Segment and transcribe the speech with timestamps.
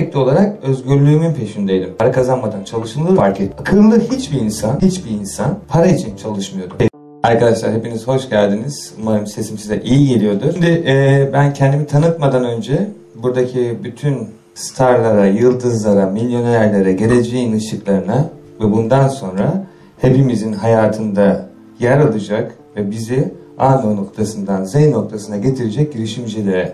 [0.00, 1.94] Sürekli olarak özgürlüğümün peşindeydim.
[1.98, 3.56] Para kazanmadan çalışılır fark ettim.
[3.60, 6.74] Akıllı hiçbir insan, hiçbir insan para için çalışmıyordu.
[7.22, 8.94] Arkadaşlar hepiniz hoş geldiniz.
[9.00, 10.52] Umarım sesim size iyi geliyordur.
[10.52, 12.88] Şimdi e, ben kendimi tanıtmadan önce
[13.22, 18.28] buradaki bütün starlara, yıldızlara, milyonerlere, geleceğin ışıklarına
[18.60, 19.66] ve bundan sonra
[19.98, 21.48] hepimizin hayatında
[21.80, 26.72] yer alacak ve bizi A noktasından Z noktasına getirecek girişimcilere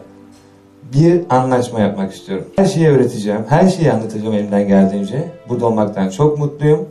[0.92, 2.44] bir anlaşma yapmak istiyorum.
[2.56, 5.24] Her şeyi öğreteceğim, her şeyi anlatacağım elimden geldiğince.
[5.48, 6.88] Burada olmaktan çok mutluyum.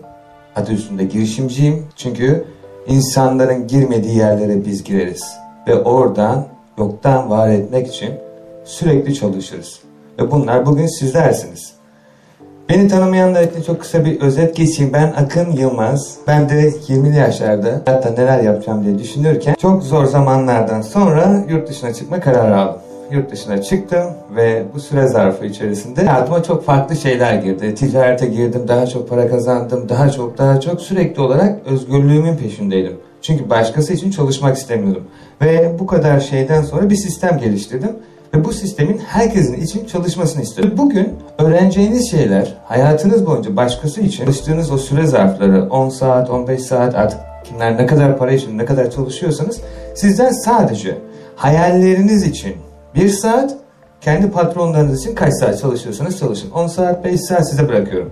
[0.55, 1.85] Adı üstünde girişimciyim.
[1.95, 2.45] Çünkü
[2.87, 5.23] insanların girmediği yerlere biz gireriz.
[5.67, 6.45] Ve oradan
[6.77, 8.13] yoktan var etmek için
[8.65, 9.79] sürekli çalışırız.
[10.19, 11.73] Ve bunlar bugün sizlersiniz.
[12.69, 14.93] Beni tanımayanlar için çok kısa bir özet geçeyim.
[14.93, 16.17] Ben Akın Yılmaz.
[16.27, 21.93] Ben de 20'li yaşlarda hatta neler yapacağım diye düşünürken çok zor zamanlardan sonra yurt dışına
[21.93, 24.03] çıkma kararı aldım yurt dışına çıktım
[24.35, 27.75] ve bu süre zarfı içerisinde hayatıma çok farklı şeyler girdi.
[27.75, 32.97] Ticarete girdim, daha çok para kazandım, daha çok daha çok sürekli olarak özgürlüğümün peşindeydim.
[33.21, 35.03] Çünkü başkası için çalışmak istemiyordum.
[35.41, 37.91] Ve bu kadar şeyden sonra bir sistem geliştirdim.
[38.33, 40.73] Ve bu sistemin herkesin için çalışmasını istiyorum.
[40.77, 46.95] Bugün öğreneceğiniz şeyler hayatınız boyunca başkası için çalıştığınız o süre zarfları 10 saat, 15 saat
[46.95, 49.61] artık kimler ne kadar para için ne kadar çalışıyorsanız
[49.95, 50.97] sizden sadece
[51.35, 52.55] hayalleriniz için
[52.95, 53.55] bir saat
[54.01, 56.51] kendi patronlarınız için kaç saat çalışıyorsanız çalışın.
[56.51, 58.11] 10 saat 5 saat size bırakıyorum.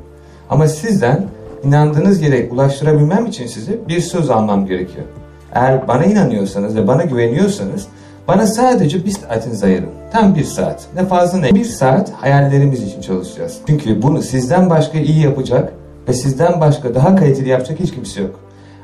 [0.50, 1.26] Ama sizden
[1.64, 5.06] inandığınız yere ulaştırabilmem için size bir söz almam gerekiyor.
[5.54, 7.88] Eğer bana inanıyorsanız ve bana güveniyorsanız
[8.28, 9.90] bana sadece bir saatinizi ayırın.
[10.12, 10.86] Tam bir saat.
[10.96, 11.56] Ne fazla ne.
[11.56, 13.58] Bir saat hayallerimiz için çalışacağız.
[13.68, 15.74] Çünkü bunu sizden başka iyi yapacak
[16.08, 18.40] ve sizden başka daha kaliteli yapacak hiç kimse yok.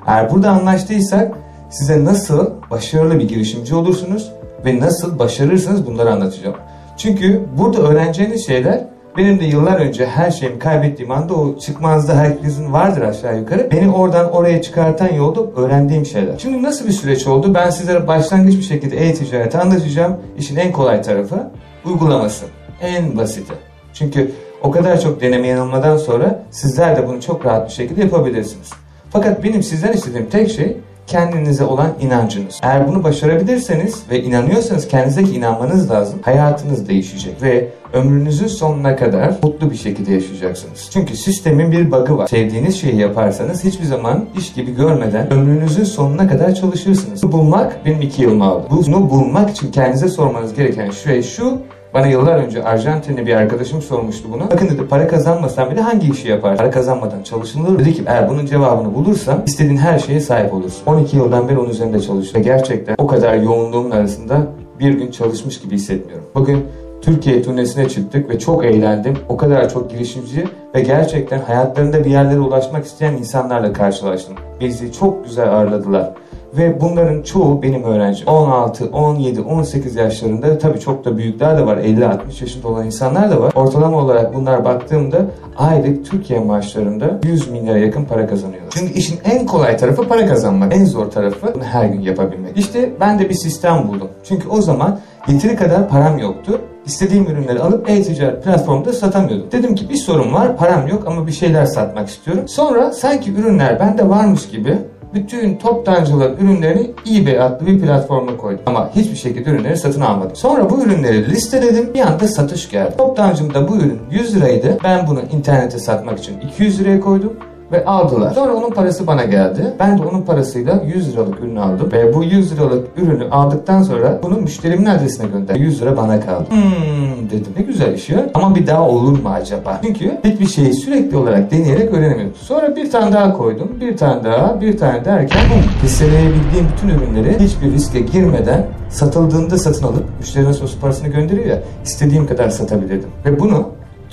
[0.08, 1.36] Eğer burada anlaştıysak
[1.70, 4.32] size nasıl başarılı bir girişimci olursunuz
[4.66, 6.56] ve nasıl başarırsınız bunları anlatacağım.
[6.98, 12.74] Çünkü burada öğreneceğiniz şeyler benim de yıllar önce her şeyimi kaybettiğim anda o çıkmazda herkesin
[12.74, 13.72] vardır aşağı yukarı.
[13.72, 16.38] Beni oradan oraya çıkartan yolda öğrendiğim şeyler.
[16.38, 17.54] Şimdi nasıl bir süreç oldu?
[17.54, 20.18] Ben sizlere başlangıç bir şekilde e-ticareti anlatacağım.
[20.38, 21.52] İşin en kolay tarafı
[21.86, 22.46] uygulaması.
[22.82, 23.54] En basiti.
[23.94, 28.70] Çünkü o kadar çok deneme yanılmadan sonra sizler de bunu çok rahat bir şekilde yapabilirsiniz.
[29.10, 30.78] Fakat benim sizden istediğim tek şey
[31.08, 32.60] kendinize olan inancınız.
[32.64, 36.20] Eğer bunu başarabilirseniz ve inanıyorsanız kendinizdeki inanmanız lazım.
[36.22, 40.90] Hayatınız değişecek ve ömrünüzün sonuna kadar mutlu bir şekilde yaşayacaksınız.
[40.94, 42.28] Çünkü sistemin bir bug'ı var.
[42.28, 47.24] Sevdiğiniz şeyi yaparsanız hiçbir zaman iş gibi görmeden ömrünüzün sonuna kadar çalışırsınız.
[47.24, 48.68] Bunu bulmak benim iki yılımı aldı.
[48.72, 51.62] Bunu bulmak için kendinize sormanız gereken şey şu
[51.94, 54.44] bana yıllar önce Arjantinli bir arkadaşım sormuştu bunu.
[54.52, 56.58] Bakın dedi para kazanmasan bile hangi işi yapar?
[56.58, 57.80] Para kazanmadan çalışılır.
[57.80, 60.86] Dedi ki eğer bunun cevabını bulursam istediğin her şeye sahip olursun.
[60.86, 62.36] 12 yıldan beri onun üzerinde çalışıyor.
[62.36, 64.48] Ve gerçekten o kadar yoğunluğumun arasında
[64.80, 66.26] bir gün çalışmış gibi hissetmiyorum.
[66.36, 66.66] Bugün
[67.02, 69.14] Türkiye turnesine çıktık ve çok eğlendim.
[69.30, 74.36] O kadar çok girişimci ve gerçekten hayatlarında bir yerlere ulaşmak isteyen insanlarla karşılaştım.
[74.60, 76.12] Bizi çok güzel ağırladılar.
[76.58, 78.28] Ve bunların çoğu benim öğrencim.
[78.28, 81.78] 16, 17, 18 yaşlarında tabii çok da büyükler de var.
[81.78, 83.54] 50-60 yaşında olan insanlar da var.
[83.56, 85.26] Ortalama olarak bunlar baktığımda
[85.58, 88.72] aylık Türkiye maaşlarında 100 milyara yakın para kazanıyorlar.
[88.74, 90.76] Çünkü işin en kolay tarafı para kazanmak.
[90.76, 92.58] En zor tarafı bunu her gün yapabilmek.
[92.58, 94.10] İşte ben de bir sistem buldum.
[94.24, 99.52] Çünkü o zaman yeteri kadar param yoktu istediğim ürünleri alıp e-ticaret platformunda satamıyordum.
[99.52, 102.48] Dedim ki bir sorun var, param yok ama bir şeyler satmak istiyorum.
[102.48, 104.78] Sonra sanki ürünler bende varmış gibi
[105.14, 108.64] bütün toptancıların ürünlerini eBay adlı bir platforma koydum.
[108.66, 110.36] Ama hiçbir şekilde ürünleri satın almadım.
[110.36, 111.94] Sonra bu ürünleri listeledim.
[111.94, 112.98] Bir anda satış geldi.
[112.98, 114.78] Toptancımda bu ürün 100 liraydı.
[114.84, 117.34] Ben bunu internete satmak için 200 liraya koydum
[117.74, 118.32] ve aldılar.
[118.34, 119.74] Sonra onun parası bana geldi.
[119.80, 121.90] Ben de onun parasıyla 100 liralık ürünü aldım.
[121.92, 125.64] Ve bu 100 liralık ürünü aldıktan sonra bunu müşterimin adresine gönderdim.
[125.64, 126.46] 100 lira bana kaldı.
[126.50, 128.30] Hmm dedim ne güzel iş ya.
[128.34, 129.80] Ama bir daha olur mu acaba?
[129.84, 132.36] Çünkü hiçbir şeyi sürekli olarak deneyerek öğrenemiyordum.
[132.42, 133.72] Sonra bir tane daha koydum.
[133.82, 135.64] Bir tane daha, bir tane derken bum.
[135.84, 142.28] Listeleyebildiğim bütün ürünleri hiçbir riske girmeden satıldığında satın alıp müşterine sos parasını gönderiyor ya istediğim
[142.28, 143.10] kadar satabilirdim.
[143.26, 143.68] Ve bunu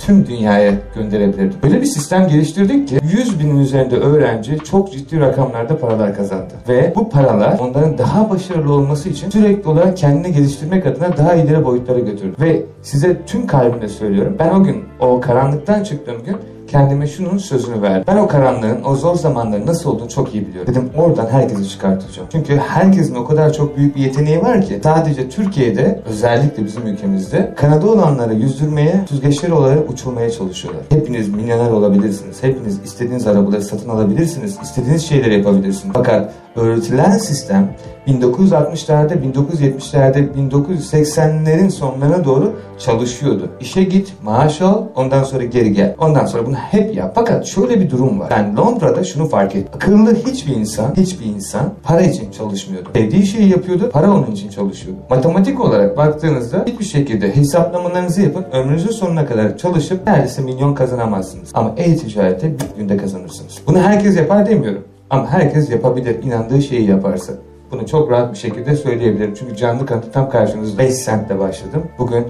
[0.05, 1.63] tüm dünyaya gönderebilirdik.
[1.63, 6.53] Böyle bir sistem geliştirdik ki 100 binin üzerinde öğrenci çok ciddi rakamlarda paralar kazandı.
[6.69, 11.65] Ve bu paralar onların daha başarılı olması için sürekli olarak kendini geliştirmek adına daha ileri
[11.65, 12.35] boyutlara götürdü.
[12.39, 14.35] Ve size tüm kalbimle söylüyorum.
[14.39, 16.37] Ben o gün o karanlıktan çıktığım gün
[16.71, 18.03] kendime şunun sözünü verdim.
[18.07, 20.73] Ben o karanlığın, o zor zamanların nasıl olduğunu çok iyi biliyorum.
[20.73, 22.27] Dedim oradan herkesi çıkartacağım.
[22.31, 27.53] Çünkü herkesin o kadar çok büyük bir yeteneği var ki sadece Türkiye'de özellikle bizim ülkemizde
[27.57, 30.83] Kanada olanları yüzdürmeye, süzgeçleri olarak uçurmaya çalışıyorlar.
[30.89, 32.43] Hepiniz milyoner olabilirsiniz.
[32.43, 34.57] Hepiniz istediğiniz arabaları satın alabilirsiniz.
[34.63, 35.93] istediğiniz şeyleri yapabilirsiniz.
[35.93, 37.75] Fakat öğretilen sistem
[38.07, 43.49] 1960'larda, 1970'lerde, 1980'lerin sonlarına doğru çalışıyordu.
[43.59, 45.95] İşe git, maaş al, ondan sonra geri gel.
[45.99, 47.11] Ondan sonra bunu hep yap.
[47.15, 48.29] Fakat şöyle bir durum var.
[48.29, 49.71] Ben Londra'da şunu fark ettim.
[49.75, 52.89] Akıllı hiçbir insan, hiçbir insan para için çalışmıyordu.
[52.95, 54.99] Sevdiği şeyi yapıyordu, para onun için çalışıyordu.
[55.09, 61.49] Matematik olarak baktığınızda hiçbir şekilde hesaplamalarınızı yapın, ömrünüzün sonuna kadar çalışıp neredeyse milyon kazanamazsınız.
[61.53, 63.61] Ama e-ticarette bir günde kazanırsınız.
[63.67, 64.83] Bunu herkes yapar demiyorum.
[65.11, 67.33] Ama herkes yapabilir inandığı şeyi yaparsa.
[67.71, 69.33] Bunu çok rahat bir şekilde söyleyebilirim.
[69.39, 71.83] Çünkü canlı kanıtı tam karşınızda 5 sentle başladım.
[71.99, 72.27] Bugün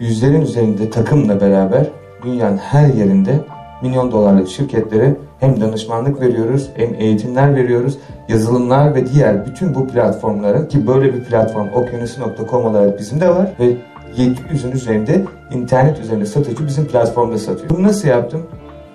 [0.00, 1.90] yüzlerin üzerinde takımla beraber
[2.24, 3.40] dünyanın her yerinde
[3.82, 7.98] milyon dolarlık şirketlere hem danışmanlık veriyoruz hem eğitimler veriyoruz.
[8.28, 13.52] Yazılımlar ve diğer bütün bu platformlara ki böyle bir platform okyanusu.com olarak bizim de var
[13.60, 13.76] ve
[14.16, 17.70] 700'ün üzerinde internet üzerinde satıcı bizim platformda satıyor.
[17.70, 18.46] Bunu nasıl yaptım?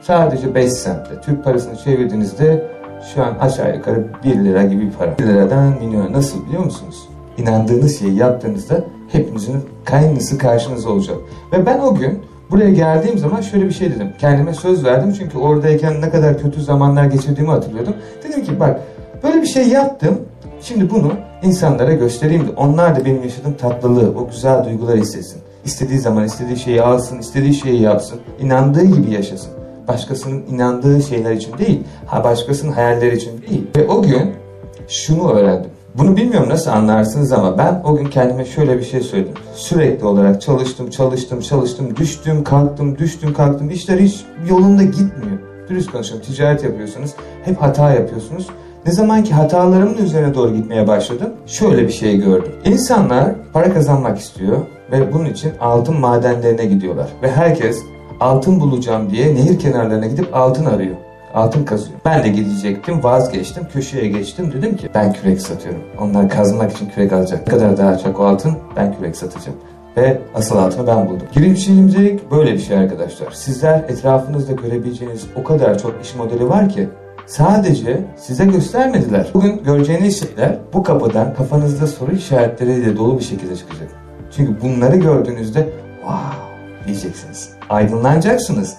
[0.01, 1.21] Sadece 5 sentle.
[1.21, 2.74] Türk parasını çevirdiğinizde
[3.13, 5.17] şu an aşağı yukarı 1 lira gibi bir para.
[5.17, 7.09] 1 liradan milyona nasıl biliyor musunuz?
[7.37, 11.17] İnandığınız şeyi yaptığınızda hepinizin kaynısı karşınızda olacak.
[11.51, 12.19] Ve ben o gün
[12.51, 14.13] buraya geldiğim zaman şöyle bir şey dedim.
[14.19, 17.93] Kendime söz verdim çünkü oradayken ne kadar kötü zamanlar geçirdiğimi hatırlıyordum.
[18.23, 18.79] Dedim ki bak
[19.23, 20.19] böyle bir şey yaptım.
[20.61, 21.11] Şimdi bunu
[21.43, 25.41] insanlara göstereyim de onlar da benim yaşadığım tatlılığı, o güzel duyguları hissetsin.
[25.65, 29.54] İstediği zaman istediği şeyi alsın, istediği şeyi yapsın, inandığı gibi yaşasın
[29.87, 33.67] başkasının inandığı şeyler için değil, ha başkasının hayalleri için değil.
[33.75, 34.33] Ve o gün
[34.87, 35.69] şunu öğrendim.
[35.97, 39.33] Bunu bilmiyorum nasıl anlarsınız ama ben o gün kendime şöyle bir şey söyledim.
[39.55, 43.69] Sürekli olarak çalıştım, çalıştım, çalıştım, düştüm, kalktım, düştüm, kalktım.
[43.69, 45.39] İşler hiç yolunda gitmiyor.
[45.69, 47.11] Dürüst konuşuyorum, ticaret yapıyorsunuz,
[47.45, 48.47] hep hata yapıyorsunuz.
[48.85, 52.51] Ne zaman ki hatalarımın üzerine doğru gitmeye başladım, şöyle bir şey gördüm.
[52.65, 54.57] İnsanlar para kazanmak istiyor
[54.91, 57.07] ve bunun için altın madenlerine gidiyorlar.
[57.23, 57.77] Ve herkes
[58.19, 60.95] altın bulacağım diye nehir kenarlarına gidip altın arıyor.
[61.33, 61.99] Altın kazıyor.
[62.05, 64.53] Ben de gidecektim, vazgeçtim, köşeye geçtim.
[64.53, 65.81] Dedim ki ben kürek satıyorum.
[65.99, 67.47] Onlar kazmak için kürek alacak.
[67.47, 69.57] Ne kadar daha çok altın ben kürek satacağım.
[69.97, 71.27] Ve asıl altını ben buldum.
[71.31, 73.31] Girişimcilik böyle bir şey arkadaşlar.
[73.31, 76.89] Sizler etrafınızda görebileceğiniz o kadar çok iş modeli var ki
[77.25, 79.31] sadece size göstermediler.
[79.33, 83.89] Bugün göreceğiniz şeyler bu kapıdan kafanızda soru işaretleriyle dolu bir şekilde çıkacak.
[84.31, 85.69] Çünkü bunları gördüğünüzde
[86.01, 86.54] wow
[86.85, 87.49] diyeceksiniz.
[87.69, 88.77] Aydınlanacaksınız.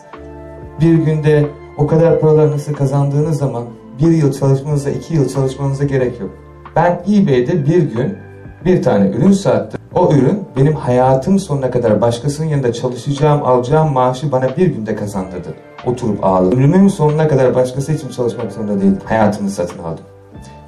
[0.80, 1.46] Bir günde
[1.78, 3.64] o kadar paralar nasıl kazandığınız zaman
[4.00, 6.30] bir yıl çalışmanıza, iki yıl çalışmanıza gerek yok.
[6.76, 8.18] Ben eBay'de bir gün
[8.64, 9.80] bir tane ürün sattım.
[9.94, 15.54] O ürün benim hayatım sonuna kadar başkasının yanında çalışacağım, alacağım maaşı bana bir günde kazandırdı.
[15.86, 16.58] Oturup ağladım.
[16.58, 18.98] Ömrümün sonuna kadar başkası için çalışmak zorunda değildim.
[19.04, 20.04] Hayatımı satın aldım.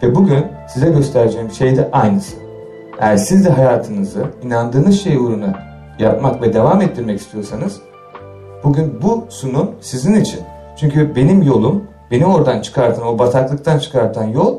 [0.03, 2.37] Ve bugün size göstereceğim şey de aynısı.
[3.01, 5.68] Eğer siz de hayatınızı inandığınız şey uğruna
[5.99, 7.81] yapmak ve devam ettirmek istiyorsanız
[8.65, 10.41] bugün bu sunum sizin için.
[10.77, 14.59] Çünkü benim yolum, beni oradan çıkartan, o bataklıktan çıkartan yol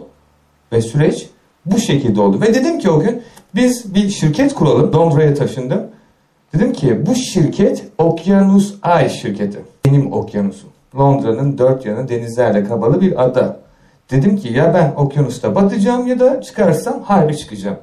[0.72, 1.30] ve süreç
[1.66, 2.42] bu şekilde oldu.
[2.42, 3.22] Ve dedim ki o gün
[3.56, 4.94] biz bir şirket kuralım.
[4.94, 5.82] Londra'ya taşındım.
[6.54, 9.60] Dedim ki bu şirket Okyanus Ay şirketi.
[9.86, 10.70] Benim okyanusum.
[10.98, 13.60] Londra'nın dört yanı denizlerle kapalı bir ada.
[14.12, 17.78] Dedim ki ya ben okyanusta batacağım ya da çıkarsam harbi çıkacağım.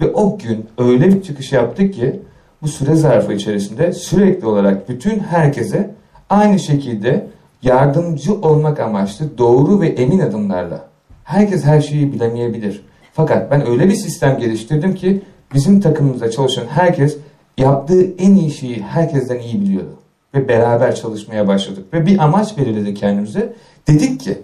[0.00, 2.20] Ve o gün öyle bir çıkış yaptık ki
[2.62, 5.94] bu süre zarfı içerisinde sürekli olarak bütün herkese
[6.30, 7.26] aynı şekilde
[7.62, 10.88] yardımcı olmak amaçlı doğru ve emin adımlarla.
[11.24, 12.84] Herkes her şeyi bilemeyebilir.
[13.12, 15.22] Fakat ben öyle bir sistem geliştirdim ki
[15.54, 17.16] bizim takımımızda çalışan herkes
[17.58, 19.94] yaptığı en iyi şeyi herkesten iyi biliyordu.
[20.34, 21.92] Ve beraber çalışmaya başladık.
[21.92, 23.52] Ve bir amaç belirledik kendimize.
[23.88, 24.38] Dedik ki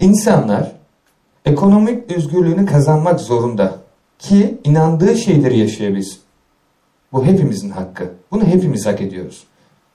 [0.00, 0.72] insanlar
[1.44, 3.74] ekonomik özgürlüğünü kazanmak zorunda
[4.18, 6.18] ki inandığı şeyleri yaşayabilsin.
[7.12, 8.04] Bu hepimizin hakkı.
[8.30, 9.44] Bunu hepimiz hak ediyoruz.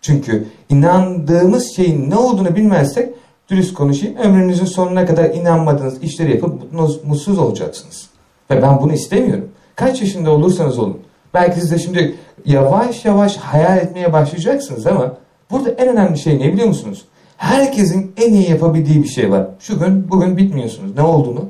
[0.02, 3.10] Çünkü inandığımız şeyin ne olduğunu bilmezsek
[3.50, 6.74] dürüst konuşayım ömrünüzün sonuna kadar inanmadığınız işleri yapıp
[7.06, 8.10] mutsuz olacaksınız.
[8.52, 9.50] Ve ben bunu istemiyorum.
[9.76, 11.00] Kaç yaşında olursanız olun.
[11.34, 15.14] Belki siz de şimdi yavaş yavaş hayal etmeye başlayacaksınız ama
[15.52, 17.06] burada en önemli şey ne biliyor musunuz?
[17.38, 19.48] Herkesin en iyi yapabildiği bir şey var.
[19.60, 21.46] Şu gün bugün bitmiyorsunuz ne olduğunu.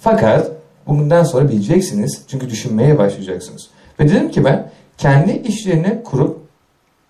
[0.00, 0.50] Fakat
[0.86, 2.22] bundan sonra bileceksiniz.
[2.28, 3.68] Çünkü düşünmeye başlayacaksınız.
[4.00, 4.70] Ve dedim ki ben
[5.02, 6.38] kendi işlerini kurup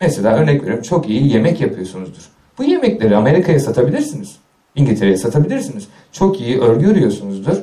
[0.01, 2.23] mesela örnek veriyorum çok iyi yemek yapıyorsunuzdur.
[2.59, 4.37] Bu yemekleri Amerika'ya satabilirsiniz.
[4.75, 5.89] İngiltere'ye satabilirsiniz.
[6.13, 7.57] Çok iyi örgü örüyorsunuzdur.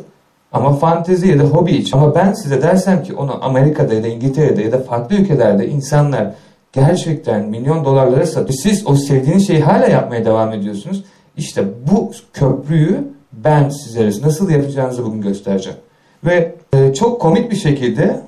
[0.52, 1.98] Ama fantezi ya da hobi için.
[1.98, 6.32] Ama ben size dersem ki onu Amerika'da ya da İngiltere'de ya da farklı ülkelerde insanlar
[6.74, 8.60] gerçekten milyon dolarlara satıyor.
[8.64, 11.04] Siz o sevdiğiniz şeyi hala yapmaya devam ediyorsunuz.
[11.38, 15.80] İşte bu köprüyü ben sizlere nasıl yapacağınızı bugün göstereceğim.
[16.26, 18.22] Ve e, çok komik bir şekilde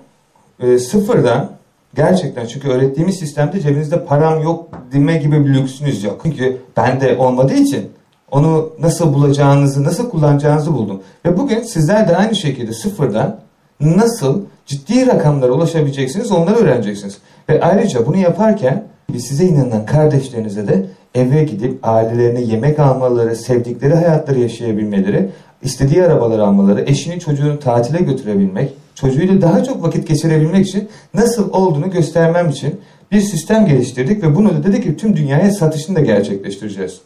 [0.59, 1.60] e, sıfırdan
[1.95, 6.19] Gerçekten çünkü öğrettiğimiz sistemde cebinizde param yok deme gibi bir lüksünüz yok.
[6.23, 7.89] Çünkü bende olmadığı için
[8.31, 11.01] Onu nasıl bulacağınızı, nasıl kullanacağınızı buldum.
[11.25, 13.39] Ve bugün sizler de aynı şekilde sıfırdan
[13.79, 17.17] nasıl ciddi rakamlara ulaşabileceksiniz onları öğreneceksiniz.
[17.49, 18.83] Ve ayrıca bunu yaparken
[19.19, 25.29] size inanan kardeşlerinize de eve gidip ailelerine yemek almaları, sevdikleri hayatları yaşayabilmeleri,
[25.61, 31.91] istediği arabaları almaları, eşini çocuğunu tatile götürebilmek, çocuğuyla daha çok vakit geçirebilmek için nasıl olduğunu
[31.91, 32.81] göstermem için
[33.11, 37.01] bir sistem geliştirdik ve bunu da dedik ki tüm dünyaya satışını da gerçekleştireceğiz.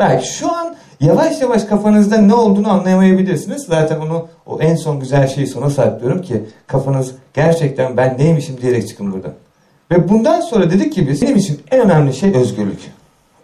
[0.00, 3.62] Belki şu an yavaş yavaş kafanızda ne olduğunu anlayamayabilirsiniz.
[3.62, 8.88] Zaten onu o en son güzel şeyi sona saklıyorum ki kafanız gerçekten ben neymişim diyerek
[8.88, 9.32] çıkın buradan.
[9.90, 12.80] Ve bundan sonra dedik ki biz benim için en önemli şey özgürlük.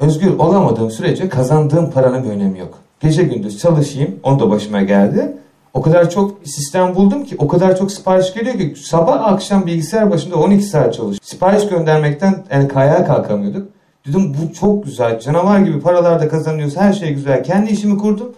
[0.00, 2.78] Özgür olamadığım sürece kazandığım paranın bir önemi yok.
[3.00, 5.32] Gece gündüz çalışayım, onu da başıma geldi.
[5.74, 10.10] O kadar çok sistem buldum ki, o kadar çok sipariş geliyor ki sabah akşam bilgisayar
[10.10, 11.18] başında 12 saat çalış.
[11.22, 13.68] Sipariş göndermekten yani kayaya kalkamıyorduk.
[14.06, 17.44] Dedim bu çok güzel, canavar gibi paralar da kazanıyoruz, her şey güzel.
[17.44, 18.32] Kendi işimi kurdum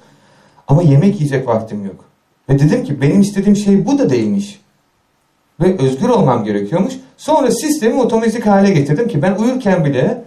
[0.69, 2.05] ama yemek yiyecek vaktim yok.
[2.49, 4.61] Ve dedim ki benim istediğim şey bu da değilmiş.
[5.61, 6.95] Ve özgür olmam gerekiyormuş.
[7.17, 10.25] Sonra sistemi otomatik hale getirdim ki ben uyurken bile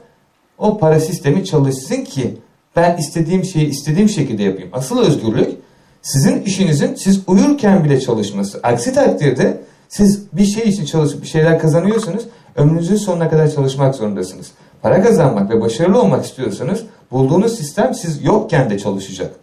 [0.57, 2.37] o para sistemi çalışsın ki
[2.75, 4.69] ben istediğim şeyi istediğim şekilde yapayım.
[4.73, 5.64] Asıl özgürlük
[6.05, 8.59] sizin işinizin siz uyurken bile çalışması.
[8.63, 12.23] Aksi takdirde siz bir şey için çalışıp bir şeyler kazanıyorsanız
[12.55, 14.51] ömrünüzün sonuna kadar çalışmak zorundasınız.
[14.81, 19.33] Para kazanmak ve başarılı olmak istiyorsanız bulduğunuz sistem siz yokken de çalışacak.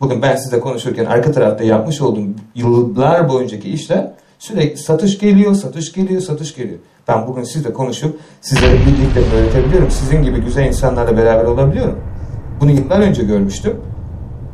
[0.00, 5.92] Bugün ben size konuşurken arka tarafta yapmış olduğum yıllar boyuncaki işler sürekli satış geliyor, satış
[5.92, 6.78] geliyor, satış geliyor.
[7.08, 9.90] Ben bugün sizle konuşup sizlere bildiklerimi öğretebiliyorum.
[9.90, 11.98] Sizin gibi güzel insanlarla beraber olabiliyorum.
[12.60, 13.80] Bunu yıllar önce görmüştüm.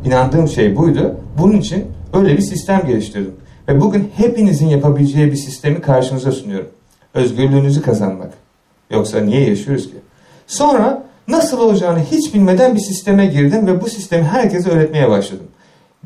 [0.04, 1.16] İnandığım şey buydu.
[1.38, 3.34] Bunun için öyle bir sistem geliştirdim.
[3.68, 6.68] Ve bugün hepinizin yapabileceği bir sistemi karşınıza sunuyorum.
[7.14, 8.30] Özgürlüğünüzü kazanmak.
[8.90, 9.96] Yoksa niye yaşıyoruz ki?
[10.46, 15.46] Sonra nasıl olacağını hiç bilmeden bir sisteme girdim ve bu sistemi herkese öğretmeye başladım.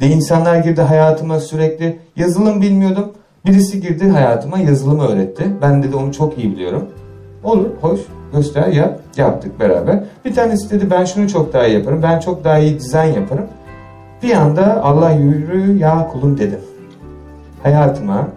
[0.01, 3.13] De insanlar girdi hayatıma sürekli yazılım bilmiyordum.
[3.47, 5.45] Birisi girdi hayatıma yazılımı öğretti.
[5.63, 6.89] Ben de onu çok iyi biliyorum.
[7.45, 8.01] Olur, hoş,
[8.33, 9.01] göster, yap.
[9.17, 10.05] Yaptık beraber.
[10.25, 12.03] Bir tanesi dedi ben şunu çok daha iyi yaparım.
[12.03, 13.47] Ben çok daha iyi dizayn yaparım.
[14.23, 16.61] Bir anda Allah yürü ya kulum dedim.
[17.63, 18.29] Hayatıma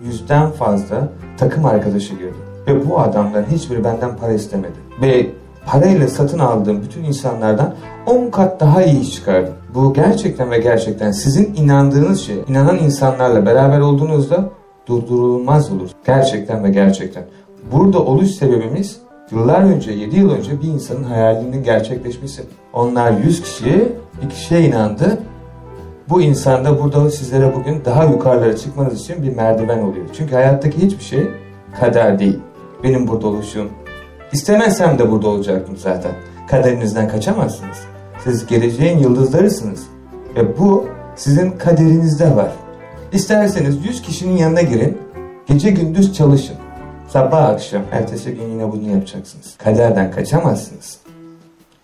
[0.00, 2.34] yüzden fazla takım arkadaşı girdi.
[2.66, 4.74] Ve bu adamların hiçbiri benden para istemedi.
[5.02, 5.30] Ve
[5.66, 7.74] parayla satın aldığım bütün insanlardan
[8.06, 9.54] 10 kat daha iyi iş çıkardım.
[9.74, 14.50] Bu gerçekten ve gerçekten sizin inandığınız şey, inanan insanlarla beraber olduğunuzda
[14.86, 15.90] durdurulmaz olur.
[16.06, 17.24] Gerçekten ve gerçekten.
[17.72, 19.00] Burada oluş sebebimiz
[19.30, 22.42] yıllar önce, 7 yıl önce bir insanın hayalinin gerçekleşmesi.
[22.72, 23.88] Onlar 100 kişiye,
[24.22, 25.18] bir kişiye inandı.
[26.08, 30.06] Bu insan da burada sizlere bugün daha yukarılara çıkmanız için bir merdiven oluyor.
[30.12, 31.30] Çünkü hayattaki hiçbir şey
[31.80, 32.38] kader değil.
[32.82, 33.68] Benim burada oluşum.
[34.32, 36.12] İstemezsem de burada olacaktım zaten.
[36.48, 37.78] Kaderinizden kaçamazsınız.
[38.24, 39.86] Siz geleceğin yıldızlarısınız.
[40.36, 40.84] Ve bu
[41.16, 42.52] sizin kaderinizde var.
[43.12, 44.98] İsterseniz 100 kişinin yanına girin,
[45.46, 46.56] gece gündüz çalışın.
[47.12, 49.54] Sabah akşam, ertesi gün yine bunu yapacaksınız.
[49.58, 50.98] Kaderden kaçamazsınız.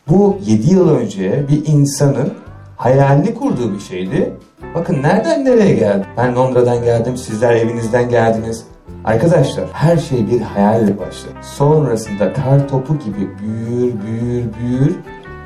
[0.08, 2.35] Bu 7 yıl önce bir insanın
[2.76, 4.32] hayalini kurduğu bir şeydi.
[4.75, 6.06] Bakın nereden nereye geldi?
[6.16, 8.64] Ben Londra'dan geldim, sizler evinizden geldiniz.
[9.04, 11.42] Arkadaşlar her şey bir hayalle başlar.
[11.42, 14.97] Sonrasında kar topu gibi büyür, büyür, büyür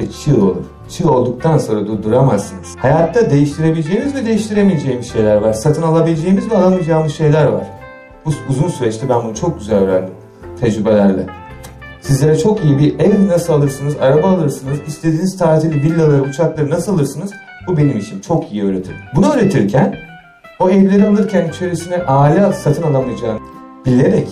[0.01, 0.65] ve çığ olur.
[0.89, 2.77] Çığ olduktan sonra durduramazsınız.
[2.77, 5.53] Hayatta değiştirebileceğimiz ve değiştiremeyeceğimiz şeyler var.
[5.53, 7.82] Satın alabileceğimiz ve alamayacağımız şeyler var.
[8.25, 10.15] Bu uzun süreçte ben bunu çok güzel öğrendim.
[10.61, 11.27] Tecrübelerle.
[12.01, 17.31] Sizlere çok iyi bir ev nasıl alırsınız, araba alırsınız, istediğiniz tatili, villaları, uçakları nasıl alırsınız?
[17.69, 18.21] Bu benim işim.
[18.21, 18.95] Çok iyi öğretir.
[19.17, 19.97] Bunu öğretirken
[20.61, 23.41] o evleri alırken içerisine aile satın alamayacağını
[23.87, 24.29] bilerek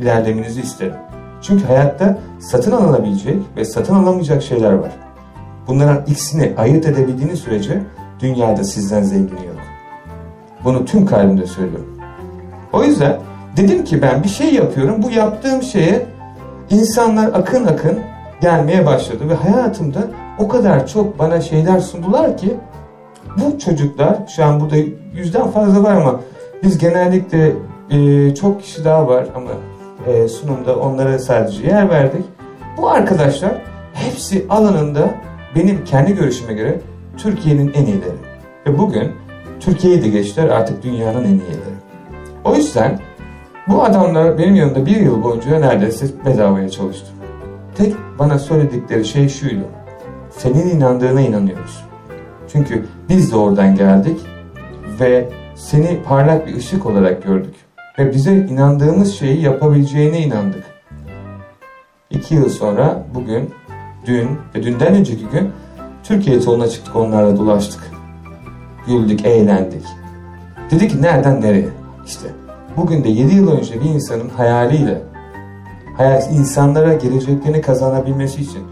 [0.00, 0.94] ilerlemenizi isterim.
[1.42, 4.90] Çünkü hayatta satın alınabilecek ve satın alamayacak şeyler var.
[5.66, 7.82] Bunların ikisini ayırt edebildiğiniz sürece
[8.20, 9.56] dünyada sizden zengini yok.
[10.64, 11.95] Bunu tüm kalbimde söylüyorum.
[12.72, 13.16] O yüzden
[13.56, 15.02] dedim ki ben bir şey yapıyorum.
[15.02, 16.06] Bu yaptığım şeye
[16.70, 17.98] insanlar akın akın
[18.40, 19.98] gelmeye başladı ve hayatımda
[20.38, 22.56] o kadar çok bana şeyler sundular ki
[23.36, 24.76] bu çocuklar şu an burada
[25.14, 26.20] yüzden fazla var ama
[26.62, 27.52] biz genellikle
[27.90, 29.50] e, çok kişi daha var ama
[30.06, 32.24] e, sunumda onlara sadece yer verdik.
[32.76, 33.62] Bu arkadaşlar
[33.94, 35.10] hepsi alanında
[35.54, 36.80] benim kendi görüşüme göre
[37.18, 38.16] Türkiye'nin en iyileri.
[38.66, 39.12] Ve bugün
[39.60, 41.75] Türkiye'yi de geçtiler artık dünyanın en iyileri.
[42.46, 42.98] O yüzden
[43.68, 47.06] bu adamlar benim yanımda bir yıl boyunca neredeyse bedavaya çalıştı.
[47.76, 49.64] Tek bana söyledikleri şey şuydu.
[50.30, 51.84] Senin inandığına inanıyoruz.
[52.52, 54.20] Çünkü biz de oradan geldik
[55.00, 57.54] ve seni parlak bir ışık olarak gördük.
[57.98, 60.64] Ve bize inandığımız şeyi yapabileceğine inandık.
[62.10, 63.50] İki yıl sonra bugün,
[64.06, 65.50] dün ve dünden önceki gün
[66.04, 67.80] Türkiye yoluna çıktık onlarla dolaştık.
[68.86, 69.84] Güldük, eğlendik.
[70.70, 71.68] Dedi ki nereden nereye?
[72.06, 72.28] İşte
[72.76, 75.02] bugün de 7 yıl önce bir insanın hayaliyle
[75.96, 78.62] hayal, insanlara geleceklerini kazanabilmesi için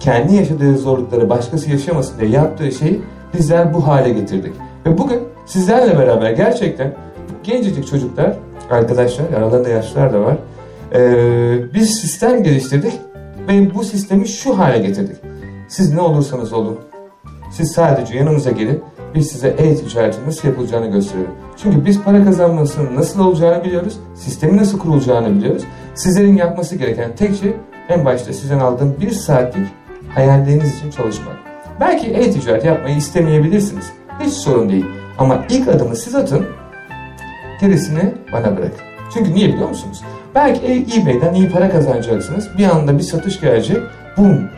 [0.00, 3.00] kendi yaşadığı zorlukları başkası yaşamasın diye yaptığı şeyi
[3.34, 4.52] bizler bu hale getirdik.
[4.86, 6.94] Ve bugün sizlerle beraber gerçekten
[7.42, 8.36] gencecik çocuklar,
[8.70, 10.36] arkadaşlar, aralarında yaşlılar da var.
[10.94, 12.92] Ee, biz sistem geliştirdik
[13.48, 15.16] ve bu sistemi şu hale getirdik.
[15.68, 16.78] Siz ne olursanız olun,
[17.52, 18.82] siz sadece yanımıza gelin,
[19.14, 21.30] biz size e-ticaretin nasıl yapılacağını gösterelim.
[21.56, 25.64] Çünkü biz para kazanmasının nasıl olacağını biliyoruz, sistemi nasıl kurulacağını biliyoruz.
[25.94, 27.56] Sizlerin yapması gereken tek şey
[27.88, 29.66] en başta sizden aldığım bir saatlik
[30.14, 31.36] hayalleriniz için çalışmak.
[31.80, 33.92] Belki e-ticaret yapmayı istemeyebilirsiniz.
[34.20, 34.86] Hiç sorun değil.
[35.18, 36.46] Ama ilk adımı siz atın,
[37.60, 38.84] gerisini bana bırakın.
[39.14, 40.02] Çünkü niye biliyor musunuz?
[40.34, 42.48] Belki eBay'den iyi para kazanacaksınız.
[42.58, 43.78] Bir anda bir satış gelecek.
[44.16, 44.48] Bum!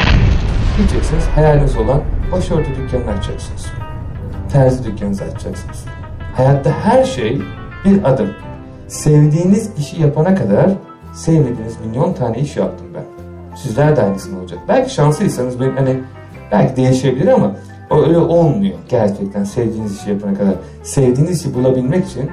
[0.77, 1.25] Gideceksiniz.
[1.35, 2.03] Hayaliniz olan
[2.33, 3.67] başörtü dükkanını açacaksınız.
[4.53, 5.85] Terzi dükkanınızı açacaksınız.
[6.35, 7.43] Hayatta her şey
[7.85, 8.31] bir adım.
[8.89, 10.71] Sevdiğiniz işi yapana kadar
[11.15, 13.05] sevmediğiniz milyon tane iş yaptım ben.
[13.57, 14.59] Sizler de aynısını olacak.
[14.69, 15.97] Belki şanslıysanız benim hani
[16.53, 17.55] belki değişebilir ama
[17.91, 20.55] öyle olmuyor gerçekten sevdiğiniz işi yapana kadar.
[20.83, 22.31] Sevdiğiniz işi bulabilmek için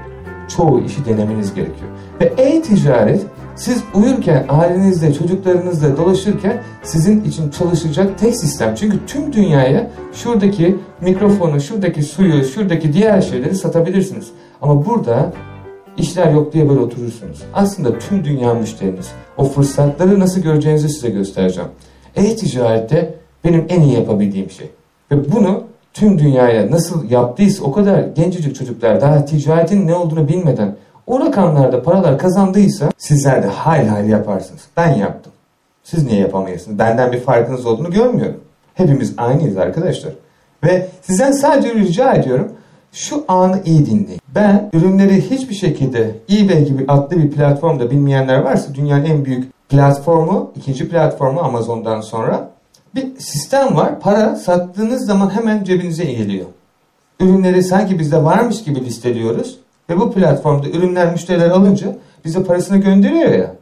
[0.58, 1.90] çoğu işi denemeniz gerekiyor.
[2.22, 3.22] Ve e-ticaret
[3.58, 8.76] siz uyurken, ailenizde, çocuklarınızla dolaşırken sizin için çalışacak tek sistem.
[8.76, 14.28] Çünkü tüm dünyaya şuradaki mikrofonu, şuradaki suyu, şuradaki diğer şeyleri satabilirsiniz.
[14.62, 15.34] Ama burada
[15.98, 17.44] işler yok diye böyle oturursunuz.
[17.54, 19.08] Aslında tüm dünya müşteriniz.
[19.38, 21.70] O fırsatları nasıl göreceğinizi size göstereceğim.
[22.16, 24.70] E-ticarette benim en iyi yapabildiğim şey.
[25.12, 30.76] Ve bunu tüm dünyaya nasıl yaptıysa o kadar gencecik çocuklar daha ticaretin ne olduğunu bilmeden
[31.08, 34.62] o rakamlarda paralar kazandıysa sizler de hayli hayli yaparsınız.
[34.78, 35.34] Ben yaptım.
[35.84, 36.80] Siz niye yapamayasınız?
[36.80, 38.40] Benden bir farkınız olduğunu görmüyorum.
[38.74, 40.14] Hepimiz aynıyız arkadaşlar.
[40.64, 42.52] Ve sizden sadece rica ediyorum
[42.92, 44.22] şu anı iyi dinleyin.
[44.36, 50.52] Ben ürünleri hiçbir şekilde eBay gibi adlı bir platformda bilmeyenler varsa dünyanın en büyük platformu,
[50.56, 52.50] ikinci platformu Amazon'dan sonra
[52.96, 54.00] bir sistem var.
[54.00, 56.46] Para sattığınız zaman hemen cebinize geliyor.
[57.20, 59.60] Ürünleri sanki bizde varmış gibi listeliyoruz.
[59.90, 61.96] Ve bu platformda ürünler müşteriler alınca
[62.26, 63.56] bize parasını gönderiyor ya.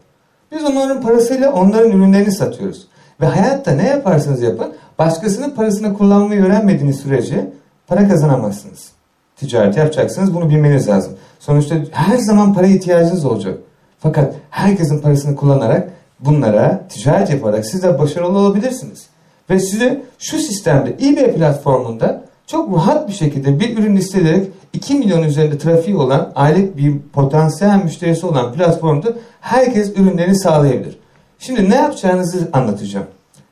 [0.51, 2.87] Biz onların parasıyla onların ürünlerini satıyoruz.
[3.21, 7.51] Ve hayatta ne yaparsanız yapın başkasının parasını kullanmayı öğrenmediğiniz sürece
[7.87, 8.91] para kazanamazsınız.
[9.35, 11.13] Ticaret yapacaksınız bunu bilmeniz lazım.
[11.39, 13.57] Sonuçta her zaman para ihtiyacınız olacak.
[13.99, 19.07] Fakat herkesin parasını kullanarak bunlara ticaret yaparak siz de başarılı olabilirsiniz.
[19.49, 25.23] Ve size şu sistemde eBay platformunda çok rahat bir şekilde bir ürün listeleyerek 2 milyon
[25.23, 30.97] üzerinde trafiği olan aylık bir potansiyel müşterisi olan platformda herkes ürünlerini sağlayabilir.
[31.39, 33.05] Şimdi ne yapacağınızı anlatacağım.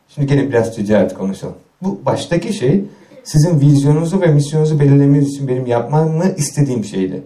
[0.08, 1.56] Şimdi gelin biraz ticaret konuşalım.
[1.82, 2.86] Bu baştaki şey
[3.24, 7.24] sizin vizyonunuzu ve misyonunuzu belirlemeniz için benim yapmamı istediğim şeydi.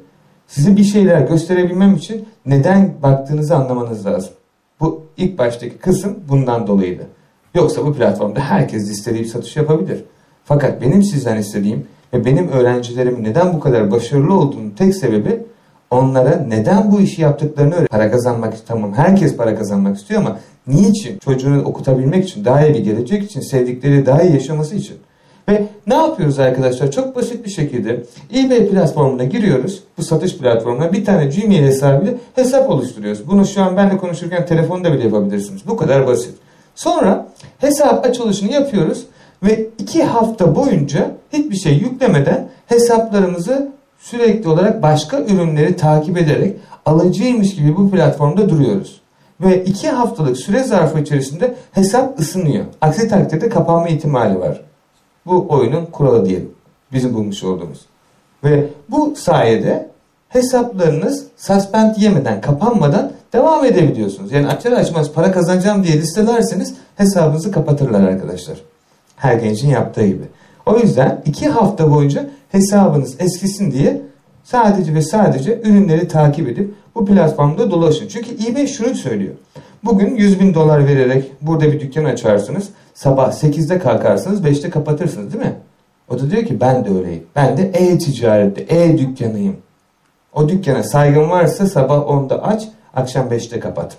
[0.48, 4.32] Size bir şeyler gösterebilmem için neden baktığınızı anlamanız lazım.
[4.80, 7.08] Bu ilk baştaki kısım bundan dolayıydı.
[7.56, 10.04] Yoksa bu platformda herkes istediği bir satış yapabilir.
[10.46, 15.40] Fakat benim sizden istediğim ve benim öğrencilerimin neden bu kadar başarılı olduğunu tek sebebi
[15.92, 17.90] onlara neden bu işi yaptıklarını öğret.
[17.90, 21.20] Para kazanmak tamam herkes para kazanmak istiyor ama niçin?
[21.20, 24.98] Çocuğunu okutabilmek için, daha iyi bir gelecek için, sevdikleri daha iyi yaşaması için.
[25.50, 26.92] Ve ne yapıyoruz arkadaşlar?
[26.92, 28.04] Çok basit bir şekilde
[28.36, 29.84] eBay platformuna giriyoruz.
[29.98, 33.28] Bu satış platformuna bir tane Gmail hesabıyla hesap oluşturuyoruz.
[33.28, 35.62] Bunu şu an benle konuşurken telefonda bile yapabilirsiniz.
[35.68, 36.36] Bu kadar basit.
[36.76, 39.06] Sonra hesap açılışını yapıyoruz
[39.44, 47.56] ve iki hafta boyunca hiçbir şey yüklemeden hesaplarımızı sürekli olarak başka ürünleri takip ederek alıcıymış
[47.56, 49.02] gibi bu platformda duruyoruz.
[49.42, 52.66] Ve iki haftalık süre zarfı içerisinde hesap ısınıyor.
[52.82, 54.62] Aksi takdirde kapanma ihtimali var.
[55.26, 56.52] Bu oyunun kuralı diyelim.
[56.94, 57.86] Bizim bulmuş olduğumuz.
[58.44, 59.90] Ve bu sayede
[60.30, 64.32] hesaplarınız suspend yemeden, kapanmadan devam edebiliyorsunuz.
[64.32, 68.58] Yani açar açmaz para kazanacağım diye listelerseniz hesabınızı kapatırlar arkadaşlar.
[69.18, 70.24] Her gencin yaptığı gibi.
[70.66, 74.02] O yüzden iki hafta boyunca hesabınız eskisin diye
[74.44, 78.08] sadece ve sadece ürünleri takip edip bu platformda dolaşın.
[78.08, 79.34] Çünkü eBay şunu söylüyor.
[79.84, 82.70] Bugün 100 bin dolar vererek burada bir dükkan açarsınız.
[82.94, 85.56] Sabah 8'de kalkarsınız 5'te kapatırsınız değil mi?
[86.10, 87.24] O da diyor ki ben de öyleyim.
[87.36, 89.56] Ben de e-ticarette, e-dükkanıyım.
[90.34, 93.98] O dükkana saygın varsa sabah 10'da aç, akşam 5'te kapat.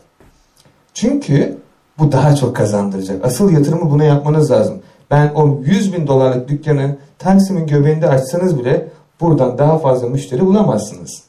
[0.94, 1.58] Çünkü
[1.98, 3.24] bu daha çok kazandıracak.
[3.24, 4.78] Asıl yatırımı buna yapmanız lazım.
[5.10, 8.88] Ben o 100 bin dolarlık dükkanı Taksim'in göbeğinde açsanız bile
[9.20, 11.22] buradan daha fazla müşteri bulamazsınız.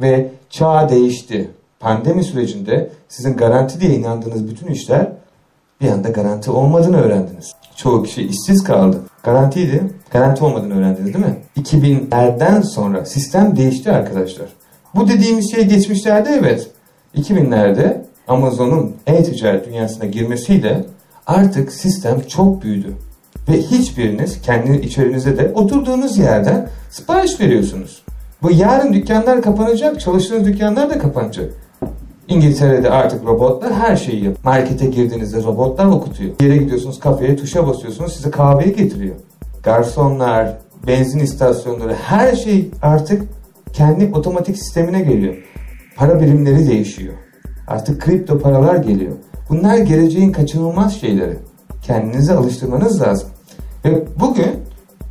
[0.00, 1.50] Ve çağ değişti.
[1.80, 5.12] Pandemi sürecinde sizin garanti diye inandığınız bütün işler
[5.80, 7.52] bir anda garanti olmadığını öğrendiniz.
[7.76, 9.00] çoğu kişi işsiz kaldı.
[9.22, 9.82] Garantiydi.
[10.10, 11.36] Garanti olmadığını öğrendiniz değil mi?
[11.56, 14.48] 2000'lerden sonra sistem değişti arkadaşlar.
[14.94, 16.70] Bu dediğimiz şey geçmişlerde evet.
[17.16, 20.84] 2000'lerde Amazon'un e-ticaret dünyasına girmesiyle
[21.26, 22.92] artık sistem çok büyüdü.
[23.48, 28.02] Ve hiçbiriniz kendi içerinize de oturduğunuz yerden sipariş veriyorsunuz.
[28.42, 31.50] Bu yarın dükkanlar kapanacak, çalıştığınız dükkanlar da kapanacak.
[32.28, 34.36] İngiltere'de artık robotlar her şeyi yapıyor.
[34.44, 36.30] Markete girdiğinizde robotlar okutuyor.
[36.40, 39.14] Yere gidiyorsunuz kafeye tuşa basıyorsunuz size kahveyi getiriyor.
[39.62, 43.22] Garsonlar, benzin istasyonları her şey artık
[43.72, 45.34] kendi otomatik sistemine geliyor.
[45.96, 47.14] Para birimleri değişiyor.
[47.66, 49.12] Artık kripto paralar geliyor.
[49.48, 51.36] Bunlar geleceğin kaçınılmaz şeyleri.
[51.82, 53.28] Kendinize alıştırmanız lazım.
[53.84, 54.66] Ve bugün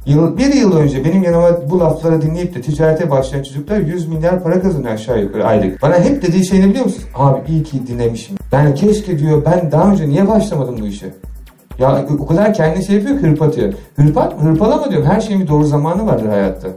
[0.06, 4.44] Yıl, bir yıl önce benim yanıma bu lafları dinleyip de ticarete başlayan çocuklar 100 milyar
[4.44, 5.82] para kazanıyor aşağı yukarı aylık.
[5.82, 7.04] Bana hep dediği şey ne biliyor musun?
[7.16, 8.38] Abi iyi ki dinlemişim.
[8.52, 11.14] Yani keşke diyor ben daha önce niye başlamadım bu işe?
[11.80, 13.74] Ya o kadar kendi şey yapıyor ki hırpatıyor.
[13.96, 15.08] Hırpat, hırpalama diyorum.
[15.08, 16.68] Her şeyin bir doğru zamanı vardır hayatta.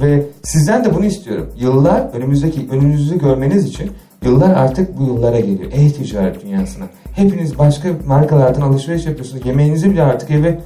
[0.00, 1.50] Ve sizden de bunu istiyorum.
[1.56, 3.90] Yıllar önümüzdeki önünüzü görmeniz için
[4.24, 5.72] yıllar artık bu yıllara geliyor.
[5.72, 6.84] E-ticaret dünyasına.
[7.12, 9.46] Hepiniz başka markalardan alışveriş yapıyorsunuz.
[9.46, 10.60] Yemeğinizi bile artık eve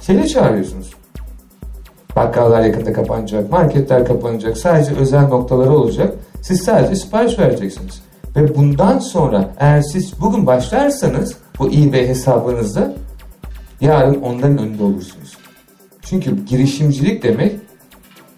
[0.00, 0.90] şeyle çağırıyorsunuz.
[2.16, 6.14] Bakkallar yakında kapanacak, marketler kapanacak, sadece özel noktaları olacak.
[6.42, 8.02] Siz sadece sipariş vereceksiniz.
[8.36, 12.94] Ve bundan sonra eğer siz bugün başlarsanız bu eBay hesabınızda
[13.80, 15.36] yarın onların önünde olursunuz.
[16.02, 17.56] Çünkü girişimcilik demek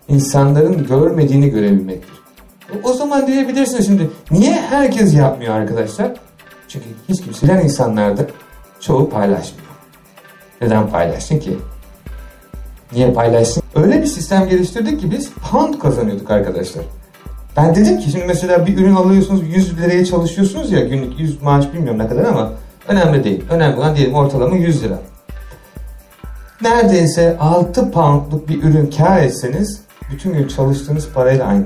[0.08, 2.15] insanların görmediğini görebilmektir.
[2.82, 6.12] O zaman diyebilirsiniz şimdi niye herkes yapmıyor arkadaşlar?
[6.68, 8.22] Çünkü hiç kimseler insanlarda
[8.80, 9.66] çoğu paylaşmıyor.
[10.60, 11.58] Neden paylaşsın ki?
[12.92, 13.62] Niye paylaşsın?
[13.74, 16.84] Öyle bir sistem geliştirdik ki biz pound kazanıyorduk arkadaşlar.
[17.56, 21.72] Ben dedim ki şimdi mesela bir ürün alıyorsunuz 100 liraya çalışıyorsunuz ya günlük 100 maaş
[21.72, 22.52] bilmiyorum ne kadar ama
[22.88, 23.44] önemli değil.
[23.50, 24.98] Önemli olan diyelim ortalama 100 lira.
[26.62, 29.80] Neredeyse 6 poundluk bir ürün kar etseniz
[30.12, 31.64] bütün gün çalıştığınız parayla aynı.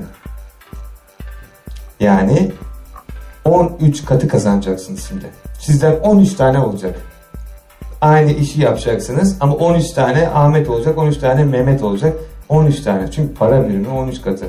[2.01, 2.51] Yani
[3.45, 5.25] 13 katı kazanacaksınız şimdi.
[5.59, 6.95] Sizden 13 tane olacak
[8.01, 12.13] aynı işi yapacaksınız ama 13 tane Ahmet olacak, 13 tane Mehmet olacak.
[12.49, 13.11] 13 tane.
[13.11, 14.45] Çünkü para birimi 13 katı.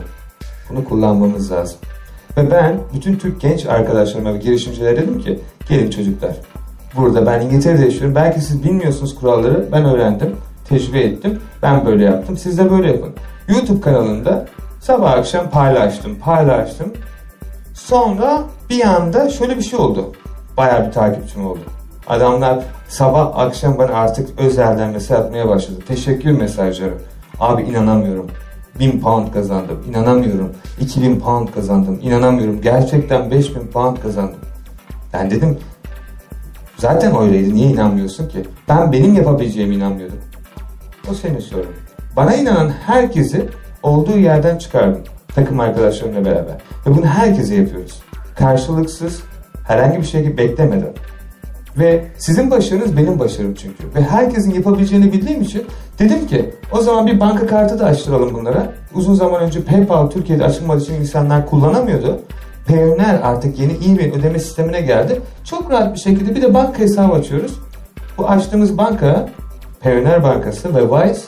[0.71, 1.79] Bunu kullanmamız lazım.
[2.37, 6.37] Ve ben bütün Türk genç arkadaşlarıma ve girişimcilere dedim ki gelin çocuklar.
[6.97, 8.15] Burada ben İngiltere'de yaşıyorum.
[8.15, 9.69] Belki siz bilmiyorsunuz kuralları.
[9.73, 10.37] Ben öğrendim.
[10.69, 11.41] Tecrübe ettim.
[11.63, 12.37] Ben böyle yaptım.
[12.37, 13.13] Siz de böyle yapın.
[13.49, 14.47] YouTube kanalında
[14.81, 16.19] sabah akşam paylaştım.
[16.19, 16.93] Paylaştım.
[17.75, 20.13] Sonra bir anda şöyle bir şey oldu.
[20.57, 21.61] Bayağı bir takipçim oldu.
[22.07, 25.81] Adamlar sabah akşam bana artık özelden mesaj atmaya başladı.
[25.89, 26.95] Teşekkür mesajları.
[27.41, 28.31] Abi inanamıyorum.
[28.79, 29.85] 1000 pound kazandım.
[29.89, 30.53] İnanamıyorum.
[30.81, 31.99] 2000 pound kazandım.
[32.03, 32.61] İnanamıyorum.
[32.61, 34.39] Gerçekten 5000 pound kazandım.
[35.13, 35.59] Ben dedim
[36.77, 37.55] zaten öyleydi.
[37.55, 38.45] Niye inanmıyorsun ki?
[38.69, 40.19] Ben benim yapabileceğime inanmıyordum.
[41.11, 41.67] O senin sorun.
[42.17, 43.49] Bana inanan herkesi
[43.83, 45.03] olduğu yerden çıkardım.
[45.35, 46.57] Takım arkadaşlarımla beraber.
[46.87, 48.03] Ve bunu herkese yapıyoruz.
[48.35, 49.23] Karşılıksız,
[49.67, 50.93] herhangi bir şey beklemeden.
[51.79, 53.95] Ve sizin başarınız benim başarım çünkü.
[53.95, 55.67] Ve herkesin yapabileceğini bildiğim için
[55.99, 58.73] dedim ki o zaman bir banka kartı da açtıralım bunlara.
[58.95, 62.21] Uzun zaman önce PayPal Türkiye'de açılmadığı için insanlar kullanamıyordu.
[62.67, 65.21] Payoneer artık yeni bir ödeme sistemine geldi.
[65.45, 67.53] Çok rahat bir şekilde bir de banka hesabı açıyoruz.
[68.19, 69.29] Bu açtığımız banka
[69.81, 71.27] Payoneer Bankası ve Wise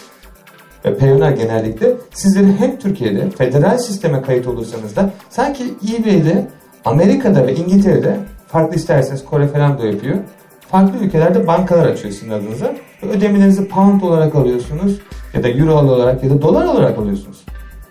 [0.84, 5.64] ve Payoneer genellikle sizlerin hem Türkiye'de federal sisteme kayıt olursanız da sanki
[5.98, 6.46] eBay'de
[6.84, 8.16] Amerika'da ve İngiltere'de
[8.48, 10.18] farklı isterseniz Kore falan da yapıyor.
[10.60, 12.74] Farklı ülkelerde bankalar açıyor sizin adınıza.
[13.02, 14.98] Ve ödemelerinizi pound olarak alıyorsunuz
[15.34, 17.44] ya da euro olarak ya da dolar olarak alıyorsunuz.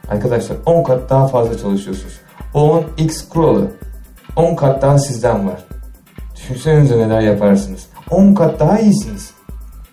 [0.09, 2.19] Arkadaşlar 10 kat daha fazla çalışıyorsunuz.
[2.53, 3.71] 10x kuralı
[4.35, 5.63] 10 kat daha sizden var.
[6.35, 7.87] Düşünsenize neler yaparsınız.
[8.09, 9.31] 10 kat daha iyisiniz.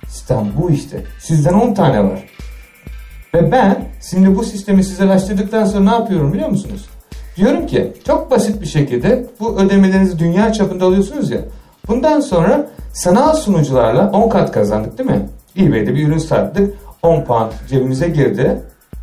[0.08, 1.04] Sistem bu işte.
[1.18, 2.29] Sizden 10 tane var.
[3.34, 6.88] Ve ben şimdi bu sistemi size açtırdıktan sonra ne yapıyorum biliyor musunuz?
[7.36, 11.40] Diyorum ki çok basit bir şekilde bu ödemelerinizi dünya çapında alıyorsunuz ya.
[11.88, 15.28] Bundan sonra sanal sunucularla 10 kat kazandık değil mi?
[15.56, 16.74] eBay'de bir ürün sattık.
[17.02, 18.60] 10 pound cebimize girdi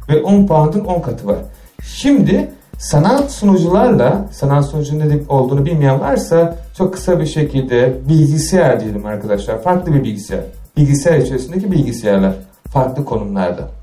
[0.10, 1.38] ve 10 pound'un 10 katı var.
[1.84, 9.06] Şimdi sanal sunucularla, sanal sunucunun ne olduğunu bilmeyen varsa çok kısa bir şekilde bilgisayar diyelim
[9.06, 9.62] arkadaşlar.
[9.62, 10.44] Farklı bir bilgisayar.
[10.78, 12.34] Bilgisayar içerisindeki bilgisayarlar.
[12.70, 13.77] Farklı konumlarda.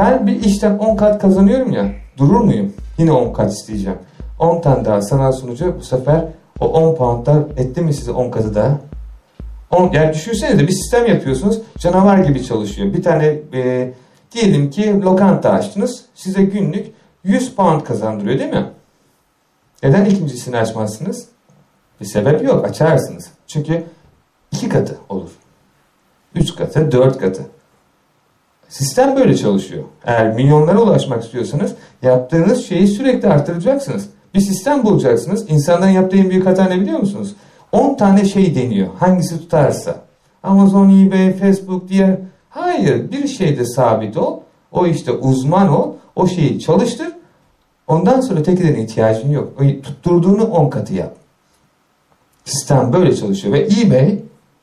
[0.00, 1.92] Ben bir işten 10 kat kazanıyorum ya.
[2.18, 2.72] Durur muyum?
[2.98, 3.98] Yine 10 kat isteyeceğim.
[4.38, 6.24] 10 tane daha sanal sunucu bu sefer
[6.60, 8.78] o 10 poundlar etti mi size 10 katı daha?
[9.70, 12.92] 10, yani düşünsenize bir sistem yapıyorsunuz canavar gibi çalışıyor.
[12.92, 13.92] Bir tane e,
[14.32, 16.86] diyelim ki lokanta açtınız size günlük
[17.24, 18.66] 100 pound kazandırıyor değil mi?
[19.82, 21.28] Neden ikincisini açmazsınız?
[22.00, 23.30] Bir sebep yok açarsınız.
[23.46, 23.84] Çünkü
[24.52, 25.30] iki katı olur.
[26.34, 27.42] 3 katı, 4 katı.
[28.70, 29.84] Sistem böyle çalışıyor.
[30.04, 34.08] Eğer milyonlara ulaşmak istiyorsanız yaptığınız şeyi sürekli arttıracaksınız.
[34.34, 35.50] Bir sistem bulacaksınız.
[35.50, 37.34] İnsanların yaptığı en büyük hata ne biliyor musunuz?
[37.72, 38.88] 10 tane şey deniyor.
[38.98, 39.96] Hangisi tutarsa.
[40.42, 42.18] Amazon, eBay, Facebook, diğer.
[42.50, 43.12] Hayır.
[43.12, 44.40] Bir şeyde sabit ol.
[44.72, 45.92] O işte uzman ol.
[46.16, 47.08] O şeyi çalıştır.
[47.86, 49.52] Ondan sonra tekiden ihtiyacın yok.
[49.60, 51.14] O tutturduğunu 10 katı yap.
[52.44, 53.54] Sistem böyle çalışıyor.
[53.54, 54.18] Ve eBay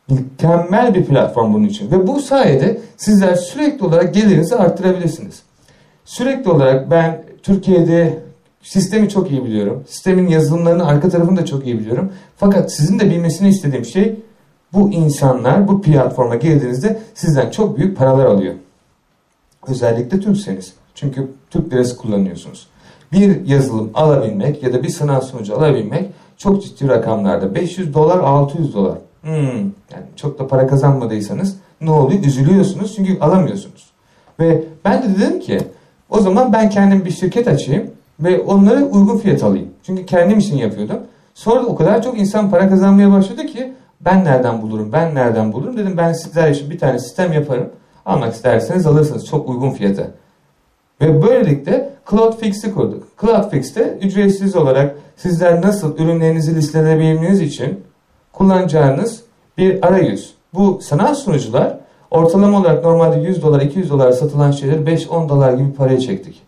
[0.10, 1.92] mükemmel bir platform bunun için.
[1.92, 5.42] Ve bu sayede sizler sürekli olarak gelirinizi arttırabilirsiniz.
[6.06, 8.20] Sürekli olarak ben Türkiye'de
[8.62, 9.84] sistemi çok iyi biliyorum.
[9.88, 12.12] Sistemin yazılımlarını arka tarafını da çok iyi biliyorum.
[12.38, 14.16] Fakat sizin de bilmesini istediğim şey
[14.74, 18.54] bu insanlar bu platforma girdiğinizde sizden çok büyük paralar alıyor.
[19.68, 20.74] Özellikle Türkseniz.
[20.96, 22.68] Çünkü Türk lirası kullanıyorsunuz.
[23.12, 27.56] Bir yazılım alabilmek ya da bir sınav sonucu alabilmek çok ciddi rakamlarda.
[27.56, 28.98] 500 dolar, 600 dolar.
[29.28, 29.58] Hmm,
[29.94, 32.24] yani çok da para kazanmadıysanız ne oluyor?
[32.24, 33.92] Üzülüyorsunuz çünkü alamıyorsunuz.
[34.40, 35.60] Ve ben de dedim ki
[36.10, 39.70] o zaman ben kendim bir şirket açayım ve onlara uygun fiyat alayım.
[39.84, 40.98] Çünkü kendim için yapıyordum.
[41.34, 45.78] Sonra o kadar çok insan para kazanmaya başladı ki ben nereden bulurum, ben nereden bulurum
[45.78, 47.70] dedim ben sizler için bir tane sistem yaparım.
[48.06, 50.08] Almak isterseniz alırsınız çok uygun fiyata.
[51.02, 53.08] Ve böylelikle CloudFix'i kurduk.
[53.22, 57.87] CloudFix'te ücretsiz olarak sizler nasıl ürünlerinizi listeleyebilmeniz için
[58.38, 59.24] kullanacağınız
[59.58, 60.34] bir arayüz.
[60.54, 61.78] Bu sanal sunucular
[62.12, 66.42] ortalama olarak normalde 100 dolar 200 dolar satılan şeyleri 5-10 dolar gibi paraya çektik.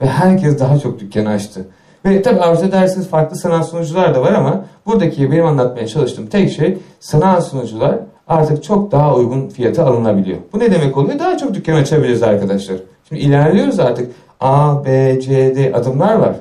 [0.00, 1.66] Ve herkes daha çok dükkan açtı.
[2.04, 6.52] Ve tabi arzu ederseniz farklı sanal sunucular da var ama buradaki benim anlatmaya çalıştığım tek
[6.52, 10.38] şey sanal sunucular artık çok daha uygun fiyata alınabiliyor.
[10.52, 11.18] Bu ne demek oluyor?
[11.18, 12.76] Daha çok dükkan açabiliriz arkadaşlar.
[13.08, 14.12] Şimdi ilerliyoruz artık.
[14.40, 16.34] A, B, C, D adımlar var.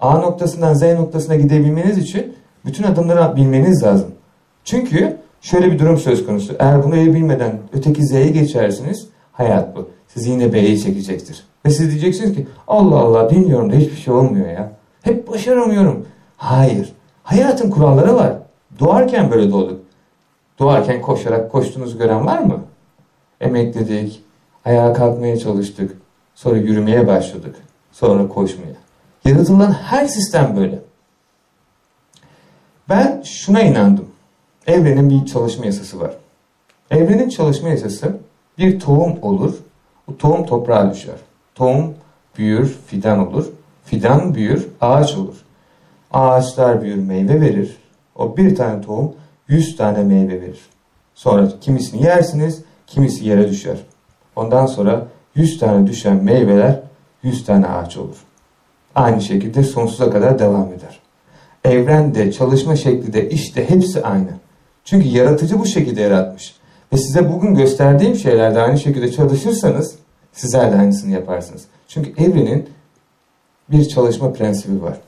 [0.00, 4.15] A noktasından Z noktasına gidebilmeniz için bütün adımları bilmeniz lazım.
[4.66, 6.56] Çünkü şöyle bir durum söz konusu.
[6.58, 9.90] Eğer bunu bilmeden öteki Z'ye geçersiniz hayat bu.
[10.08, 11.44] Sizi yine B'ye çekecektir.
[11.66, 14.72] Ve siz diyeceksiniz ki Allah Allah bilmiyorum da hiçbir şey olmuyor ya.
[15.02, 16.06] Hep başaramıyorum.
[16.36, 16.92] Hayır.
[17.22, 18.32] Hayatın kuralları var.
[18.78, 19.80] Doğarken böyle doğduk.
[20.58, 22.60] Doğarken koşarak koştuğunuzu gören var mı?
[23.40, 24.22] Emekledik.
[24.64, 25.96] Ayağa kalkmaya çalıştık.
[26.34, 27.56] Sonra yürümeye başladık.
[27.92, 28.76] Sonra koşmaya.
[29.24, 30.78] Yaratılan her sistem böyle.
[32.88, 34.05] Ben şuna inandım.
[34.66, 36.10] Evrenin bir çalışma yasası var.
[36.90, 38.16] Evrenin çalışma yasası
[38.58, 39.54] bir tohum olur.
[40.08, 41.16] Bu tohum toprağa düşer.
[41.54, 41.94] Tohum
[42.38, 43.46] büyür, fidan olur.
[43.84, 45.36] Fidan büyür, ağaç olur.
[46.12, 47.76] Ağaçlar büyür, meyve verir.
[48.16, 49.12] O bir tane tohum
[49.48, 50.60] yüz tane meyve verir.
[51.14, 53.78] Sonra kimisini yersiniz, kimisi yere düşer.
[54.36, 56.80] Ondan sonra yüz tane düşen meyveler
[57.22, 58.16] yüz tane ağaç olur.
[58.94, 61.00] Aynı şekilde sonsuza kadar devam eder.
[61.64, 64.30] Evrende, çalışma şekli de işte hepsi aynı.
[64.86, 66.54] Çünkü yaratıcı bu şekilde yaratmış.
[66.92, 69.94] Ve size bugün gösterdiğim şeylerde aynı şekilde çalışırsanız
[70.32, 71.64] sizler de aynısını yaparsınız.
[71.88, 72.68] Çünkü evrenin
[73.70, 75.00] bir çalışma prensibi var.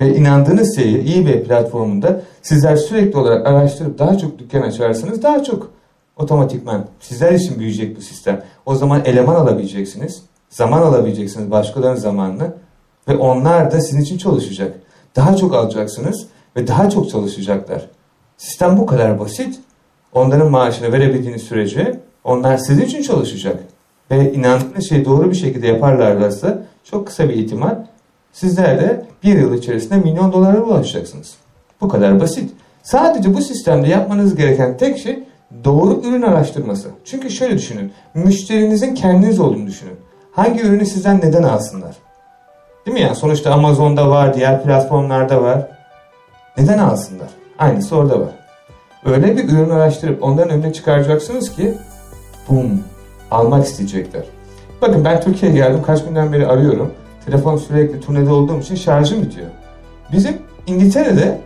[0.00, 5.70] Ve inandığınız şeyi eBay platformunda sizler sürekli olarak araştırıp daha çok dükkan açarsanız daha çok
[6.16, 8.42] otomatikman sizler için büyüyecek bu sistem.
[8.66, 12.52] O zaman eleman alabileceksiniz, zaman alabileceksiniz başkalarının zamanını
[13.08, 14.74] ve onlar da sizin için çalışacak.
[15.16, 16.26] Daha çok alacaksınız
[16.56, 17.86] ve daha çok çalışacaklar.
[18.40, 19.60] Sistem bu kadar basit.
[20.12, 23.56] Onların maaşını verebildiğiniz sürece onlar sizin için çalışacak.
[24.10, 27.74] Ve inandığınız şeyi doğru bir şekilde yaparlarsa çok kısa bir ihtimal
[28.32, 31.34] sizler de bir yıl içerisinde milyon dolara ulaşacaksınız.
[31.80, 32.50] Bu kadar basit.
[32.82, 35.24] Sadece bu sistemde yapmanız gereken tek şey
[35.64, 36.88] doğru ürün araştırması.
[37.04, 37.92] Çünkü şöyle düşünün.
[38.14, 39.96] Müşterinizin kendiniz olduğunu düşünün.
[40.32, 41.96] Hangi ürünü sizden neden alsınlar?
[42.86, 43.16] Değil mi yani?
[43.16, 45.68] Sonuçta Amazon'da var, diğer platformlarda var.
[46.58, 47.39] Neden alsınlar?
[47.60, 48.28] Aynısı orada var.
[49.04, 51.74] Öyle bir ürün araştırıp onların önüne çıkaracaksınız ki
[52.48, 52.84] bum
[53.30, 54.22] almak isteyecekler.
[54.82, 55.82] Bakın ben Türkiye'ye geldim.
[55.86, 56.92] Kaç günden beri arıyorum.
[57.26, 59.46] Telefon sürekli turnede olduğum için şarjım bitiyor.
[60.12, 61.38] Bizim İngiltere'de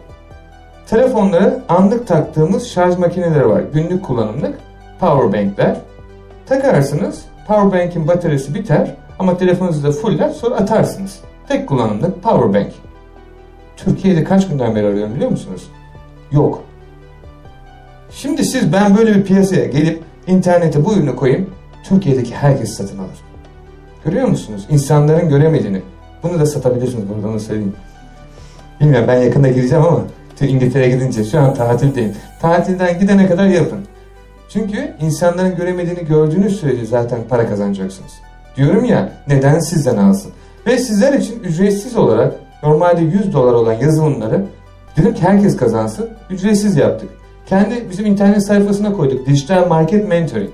[0.86, 3.62] telefonlara anlık taktığımız şarj makineleri var.
[3.72, 4.54] Günlük kullanımlık
[5.00, 5.76] powerbankler.
[6.46, 7.24] Takarsınız.
[7.46, 11.20] Powerbank'in bataryası biter ama telefonunuzu da fuller sonra atarsınız.
[11.48, 12.72] Tek kullanımlık powerbank.
[13.76, 15.70] Türkiye'de kaç günden beri arıyorum biliyor musunuz?
[16.32, 16.62] Yok.
[18.10, 21.50] Şimdi siz ben böyle bir piyasaya gelip internete bu ürünü koyayım.
[21.84, 23.24] Türkiye'deki herkes satın alır.
[24.04, 24.66] Görüyor musunuz?
[24.70, 25.82] İnsanların göremediğini.
[26.22, 27.74] Bunu da satabilirsiniz buradan onu söyleyeyim.
[28.80, 30.00] Bilmiyorum ben yakında gireceğim ama
[30.40, 32.12] İngiltere'ye gidince şu an tatildeyim.
[32.40, 33.78] Tatilden gidene kadar yapın.
[34.48, 38.12] Çünkü insanların göremediğini gördüğünüz sürece zaten para kazanacaksınız.
[38.56, 40.32] Diyorum ya neden sizden alsın?
[40.66, 44.44] Ve sizler için ücretsiz olarak normalde 100 dolar olan yazılımları
[44.96, 47.08] dedim ki herkes kazansın ücretsiz yaptık.
[47.46, 49.26] kendi bizim internet sayfasına koyduk.
[49.26, 50.50] Dijital Market Mentoring.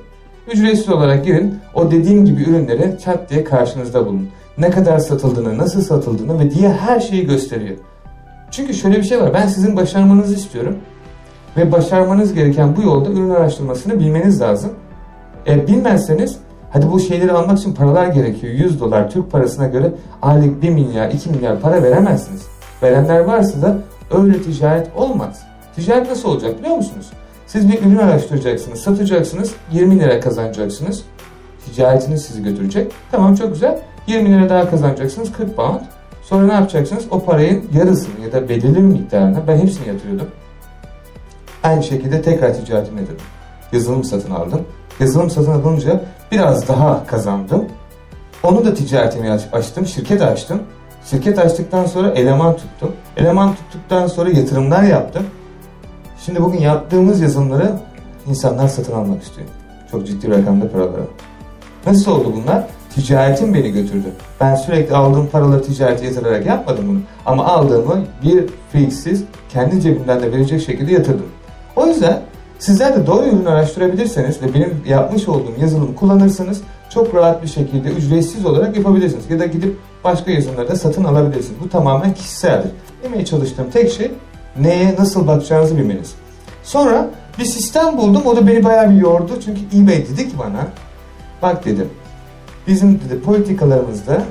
[0.52, 1.58] Ücretsiz olarak girin.
[1.74, 4.28] O dediğim gibi ürünleri çat diye karşınızda bulun.
[4.58, 7.76] Ne kadar satıldığını, nasıl satıldığını ve diye her şeyi gösteriyor.
[8.50, 9.34] Çünkü şöyle bir şey var.
[9.34, 10.76] Ben sizin başarmanızı istiyorum.
[11.56, 14.70] Ve başarmanız gereken bu yolda ürün araştırmasını bilmeniz lazım.
[15.46, 16.38] E, bilmezseniz
[16.70, 18.52] hadi bu şeyleri almak için paralar gerekiyor.
[18.52, 22.42] 100 dolar Türk parasına göre aylık 1 milyar 2 milyar para veremezsiniz.
[22.82, 23.78] Verenler varsa da
[24.10, 25.42] öyle ticaret olmaz.
[25.76, 27.06] Ticaret nasıl olacak biliyor musunuz?
[27.46, 31.02] Siz bir ürün araştıracaksınız, satacaksınız, 20 lira kazanacaksınız.
[31.66, 32.92] Ticaretiniz sizi götürecek.
[33.10, 33.78] Tamam çok güzel.
[34.06, 35.80] 20 lira daha kazanacaksınız 40 pound.
[36.22, 37.04] Sonra ne yapacaksınız?
[37.10, 40.28] O parayın yarısını ya da belirli bir miktarını ben hepsini yatırıyordum.
[41.62, 43.16] Aynı şekilde tekrar ticaretime dedim.
[43.72, 44.66] Yazılım satın aldım.
[45.00, 46.00] Yazılım satın alınca
[46.32, 47.64] biraz daha kazandım.
[48.42, 50.62] Onu da ticaretimi açtım, şirket açtım.
[51.10, 52.92] Şirket açtıktan sonra eleman tuttum.
[53.16, 55.22] Eleman tuttuktan sonra yatırımlar yaptım.
[56.24, 57.72] Şimdi bugün yaptığımız yazılımları
[58.26, 59.48] insanlar satın almak istiyor.
[59.90, 61.02] Çok ciddi rakamda paraları.
[61.86, 62.66] Nasıl oldu bunlar?
[62.94, 64.12] Ticaretim beni götürdü.
[64.40, 67.00] Ben sürekli aldığım paraları ticarete yatırarak yapmadım bunu.
[67.26, 71.26] Ama aldığımı bir fiiksiz kendi cebimden de verecek şekilde yatırdım.
[71.76, 72.20] O yüzden
[72.58, 76.62] sizler de doğru ürünü araştırabilirseniz ve benim yapmış olduğum yazılımı kullanırsanız
[76.94, 79.30] çok rahat bir şekilde ücretsiz olarak yapabilirsiniz.
[79.30, 81.60] Ya da gidip başka yazılımları da satın alabilirsiniz.
[81.64, 82.70] Bu tamamen kişiseldir.
[83.02, 84.10] Demeye çalıştığım tek şey
[84.60, 86.14] neye nasıl bakacağınızı bilmeniz.
[86.62, 88.22] Sonra bir sistem buldum.
[88.26, 89.32] O da beni bayağı bir yordu.
[89.44, 90.66] Çünkü eBay dedi ki bana
[91.42, 91.88] bak dedim
[92.66, 94.22] bizim dedi politikalarımızda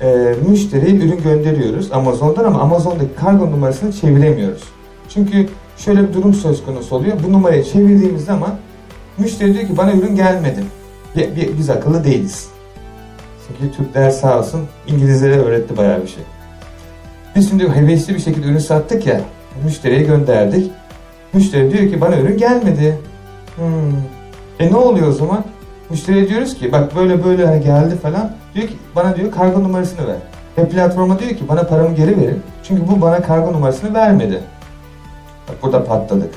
[0.00, 4.62] e, müşteriye ürün gönderiyoruz Amazon'dan ama Amazon'daki kargo numarasını çeviremiyoruz.
[5.08, 7.16] Çünkü şöyle bir durum söz konusu oluyor.
[7.26, 8.50] Bu numarayı çevirdiğimiz zaman
[9.18, 10.64] müşteri diyor ki bana ürün gelmedi.
[11.58, 12.48] Biz akıllı değiliz.
[13.48, 16.22] Çünkü Türkler sağ olsun İngilizlere öğretti bayağı bir şey.
[17.36, 19.20] Biz şimdi hevesli bir şekilde ürün sattık ya,
[19.64, 20.70] müşteriye gönderdik.
[21.32, 22.98] Müşteri diyor ki bana ürün gelmedi.
[23.56, 23.92] Hmm.
[24.60, 25.44] E ne oluyor o zaman?
[25.90, 28.32] Müşteriye diyoruz ki bak böyle böyle hani geldi falan.
[28.54, 30.16] Diyor ki bana diyor kargo numarasını ver.
[30.58, 32.42] Ve platforma diyor ki bana paramı geri verin.
[32.62, 34.40] Çünkü bu bana kargo numarasını vermedi.
[35.48, 36.34] Bak burada patladık.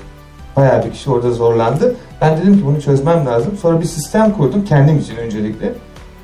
[0.56, 1.96] Bayağı bir kişi orada zorlandı.
[2.22, 3.58] Ben dedim ki bunu çözmem lazım.
[3.62, 5.74] Sonra bir sistem kurdum kendim için öncelikle.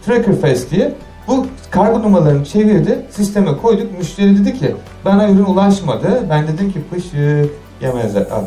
[0.06, 0.94] Tracker Fest diye.
[1.28, 3.06] Bu kargo numaralarını çevirdi.
[3.10, 3.98] Sisteme koyduk.
[3.98, 6.26] Müşteri dedi ki bana ürün ulaşmadı.
[6.30, 8.44] Ben dedim ki pışık yemezler al.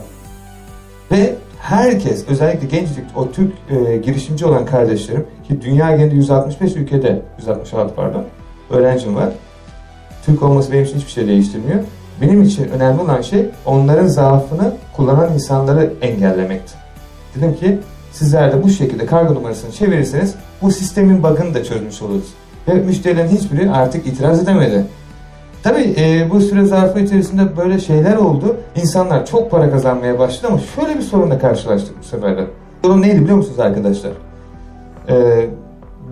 [1.10, 7.22] Ve herkes özellikle genclik o Türk e, girişimci olan kardeşlerim ki dünya genelinde 165 ülkede
[7.38, 8.24] 166 pardon
[8.70, 9.28] öğrencim var.
[10.26, 11.80] Türk olması benim için hiçbir şey değiştirmiyor.
[12.20, 16.72] Benim için önemli olan şey onların zaafını kullanan insanları engellemekti.
[17.36, 17.78] Dedim ki
[18.12, 22.34] sizler de bu şekilde kargo numarasını çevirirseniz bu sistemin bug'ını da çözmüş oluruz.
[22.68, 24.86] Ve müşterilerin hiçbiri artık itiraz edemedi.
[25.62, 28.56] Tabii e, bu süre zarfı içerisinde böyle şeyler oldu.
[28.76, 32.46] İnsanlar çok para kazanmaya başladı ama şöyle bir sorunla karşılaştık bu sefer de.
[32.84, 34.12] Sorun neydi biliyor musunuz arkadaşlar?
[35.08, 35.46] E,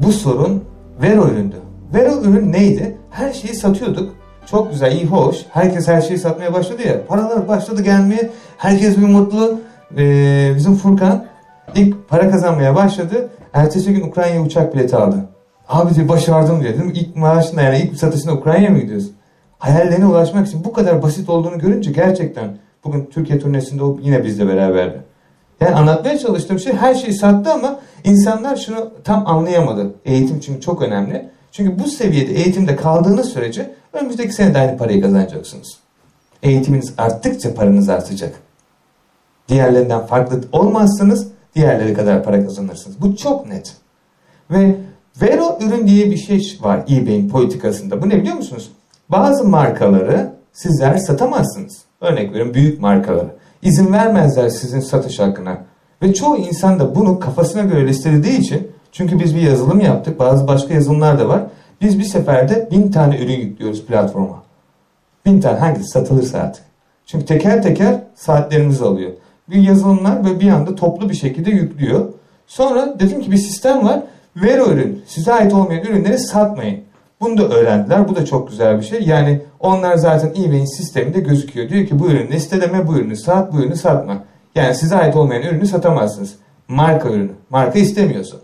[0.03, 0.65] bu sorun
[1.03, 1.57] Vero üründü.
[1.95, 2.97] Vero ürün neydi?
[3.11, 4.15] Her şeyi satıyorduk.
[4.51, 5.37] Çok güzel, iyi, hoş.
[5.51, 7.07] Herkes her şeyi satmaya başladı ya.
[7.07, 8.31] Paralar başladı gelmeye.
[8.59, 9.61] Herkes bir mutlu.
[9.99, 11.27] Ee, bizim Furkan
[11.75, 13.29] ilk para kazanmaya başladı.
[13.53, 15.17] Ertesi gün Ukrayna'ya uçak bileti aldı.
[15.69, 16.75] Abi diyor başardım diyor.
[16.75, 19.13] Dedim, ilk maaşında yani ilk satışında Ukrayna'ya mı gidiyorsun?
[19.59, 24.49] Hayallerine ulaşmak için bu kadar basit olduğunu görünce gerçekten bugün Türkiye turnesinde o yine bizle
[24.49, 25.03] beraberdi.
[25.61, 29.95] Yani anlatmaya çalıştığım şey her şeyi sattı ama insanlar şunu tam anlayamadı.
[30.05, 31.29] Eğitim çünkü çok önemli.
[31.53, 35.79] Çünkü bu seviyede eğitimde kaldığınız sürece önümüzdeki sene de aynı parayı kazanacaksınız.
[36.43, 38.35] Eğitiminiz arttıkça paranız artacak.
[39.49, 43.03] Diğerlerinden farklı olmazsanız diğerleri kadar para kazanırsınız.
[43.03, 43.77] Bu çok net.
[44.51, 44.77] Ve
[45.23, 48.03] Vero ürün diye bir şey var eBay'in politikasında.
[48.03, 48.71] Bu ne biliyor musunuz?
[49.09, 51.83] Bazı markaları sizler satamazsınız.
[52.01, 53.35] Örnek veriyorum büyük markaları.
[53.63, 55.59] İzin vermezler sizin satış hakkına.
[56.03, 60.19] Ve çoğu insan da bunu kafasına göre listelediği için çünkü biz bir yazılım yaptık.
[60.19, 61.43] Bazı başka yazılımlar da var.
[61.81, 64.43] Biz bir seferde bin tane ürün yüklüyoruz platforma.
[65.27, 66.65] Bin tane hangisi satılırsa artık.
[67.07, 69.13] Çünkü teker teker saatlerimizi alıyor.
[69.51, 72.09] Bir yazılımlar ve bir anda toplu bir şekilde yüklüyor.
[72.47, 74.03] Sonra dedim ki bir sistem var.
[74.37, 75.03] Ver ürün.
[75.07, 76.81] Size ait olmayan ürünleri satmayın.
[77.21, 78.09] Bunu da öğrendiler.
[78.09, 79.03] Bu da çok güzel bir şey.
[79.03, 81.69] Yani onlar zaten eBay'in sisteminde gözüküyor.
[81.69, 84.25] Diyor ki bu ürünü listeleme, bu ürünü sat, bu ürünü satma.
[84.55, 86.35] Yani size ait olmayan ürünü satamazsınız.
[86.69, 87.33] Marka ürünü.
[87.51, 88.37] Marka istemiyorsa.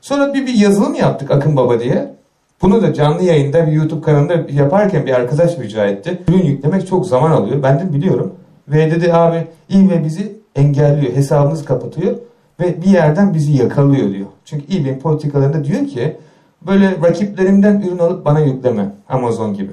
[0.00, 2.14] Sonra bir, bir yazılım yaptık Akın Baba diye.
[2.62, 6.22] Bunu da canlı yayında bir YouTube kanalında yaparken bir arkadaş rica etti.
[6.28, 7.62] Ürün yüklemek çok zaman alıyor.
[7.62, 8.34] Ben de biliyorum.
[8.68, 11.12] Ve dedi abi eBay bizi engelliyor.
[11.12, 12.16] Hesabımızı kapatıyor.
[12.60, 14.26] Ve bir yerden bizi yakalıyor diyor.
[14.44, 16.16] Çünkü eBay'in politikalarında diyor ki
[16.66, 18.86] böyle rakiplerimden ürün alıp bana yükleme.
[19.08, 19.72] Amazon gibi.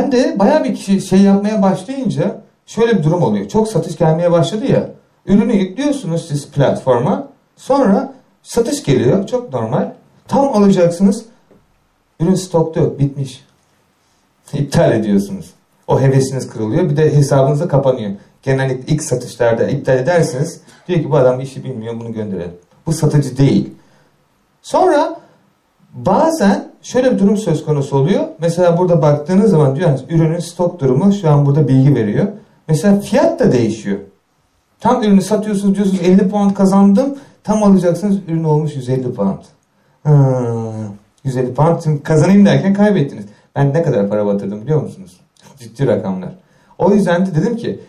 [0.00, 3.48] Ben de bayağı bir kişi şey yapmaya başlayınca şöyle bir durum oluyor.
[3.48, 4.90] Çok satış gelmeye başladı ya.
[5.26, 7.28] Ürünü yüklüyorsunuz siz platforma.
[7.56, 9.26] Sonra satış geliyor.
[9.26, 9.92] Çok normal.
[10.28, 11.24] Tam alacaksınız.
[12.20, 12.98] Ürün stokta yok.
[12.98, 13.44] Bitmiş.
[14.52, 15.50] İptal ediyorsunuz.
[15.86, 16.90] O hevesiniz kırılıyor.
[16.90, 18.10] Bir de hesabınız da kapanıyor.
[18.42, 20.60] Genellikle ilk satışlarda iptal edersiniz.
[20.88, 22.54] Diyor ki bu adam işi bilmiyor bunu gönderelim.
[22.86, 23.70] Bu satıcı değil.
[24.62, 25.20] Sonra
[25.94, 28.24] bazen şöyle bir durum söz konusu oluyor.
[28.38, 32.26] Mesela burada baktığınız zaman diyor yani ürünün stok durumu şu an burada bilgi veriyor.
[32.68, 33.98] Mesela fiyat da değişiyor.
[34.80, 37.18] Tam ürünü satıyorsunuz diyorsunuz 50 pound kazandım.
[37.44, 39.38] Tam alacaksınız ürün olmuş 150 pound.
[40.04, 40.12] Ha,
[41.24, 43.24] 150 pound şimdi kazanayım derken kaybettiniz.
[43.56, 45.20] Ben ne kadar para batırdım biliyor musunuz?
[45.58, 46.30] Ciddi rakamlar.
[46.78, 47.80] O yüzden de dedim ki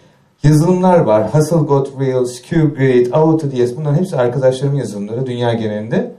[0.44, 1.30] yazılımlar var.
[1.52, 6.12] Got Reels, QGrid, AutoDS bunların hepsi arkadaşlarımın yazılımları dünya genelinde.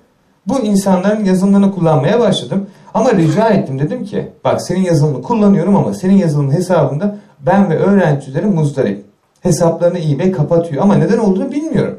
[0.46, 2.66] Bu insanların yazılımlarını kullanmaya başladım.
[2.94, 7.78] Ama rica ettim dedim ki bak senin yazılımını kullanıyorum ama senin yazılım hesabında ben ve
[7.78, 9.04] öğrencilerim muzdarip.
[9.40, 11.98] Hesaplarını eBay kapatıyor ama neden olduğunu bilmiyorum.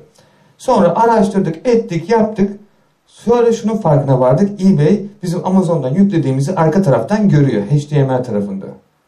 [0.58, 2.60] Sonra araştırdık, ettik, yaptık.
[3.08, 4.62] Sonra şunun farkına vardık.
[4.62, 7.64] eBay bizim Amazon'dan yüklediğimizi arka taraftan görüyor.
[7.64, 8.66] HTML tarafında.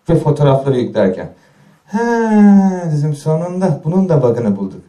[0.10, 1.30] Ve fotoğrafları yüklerken.
[1.86, 1.98] He
[2.92, 4.82] dedim sonunda bunun da bug'ını bulduk.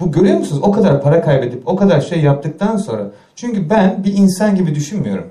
[0.00, 0.62] Bu görüyor musunuz?
[0.64, 3.10] O kadar para kaybedip o kadar şey yaptıktan sonra.
[3.36, 5.26] Çünkü ben bir insan gibi düşünmüyorum.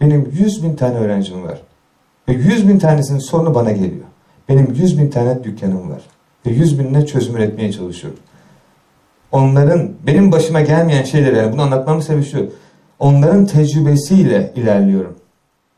[0.00, 1.62] Benim 100 bin tane öğrencim var.
[2.28, 4.04] Ve 100 bin tanesinin sorunu bana geliyor.
[4.48, 6.02] Benim 100 bin tane dükkanım var.
[6.46, 8.18] Ve 100 binine çözüm üretmeye çalışıyorum.
[9.32, 12.50] Onların, benim başıma gelmeyen şeyleri, yani bunu anlatmamın sebebi şu.
[12.98, 15.16] Onların tecrübesiyle ilerliyorum.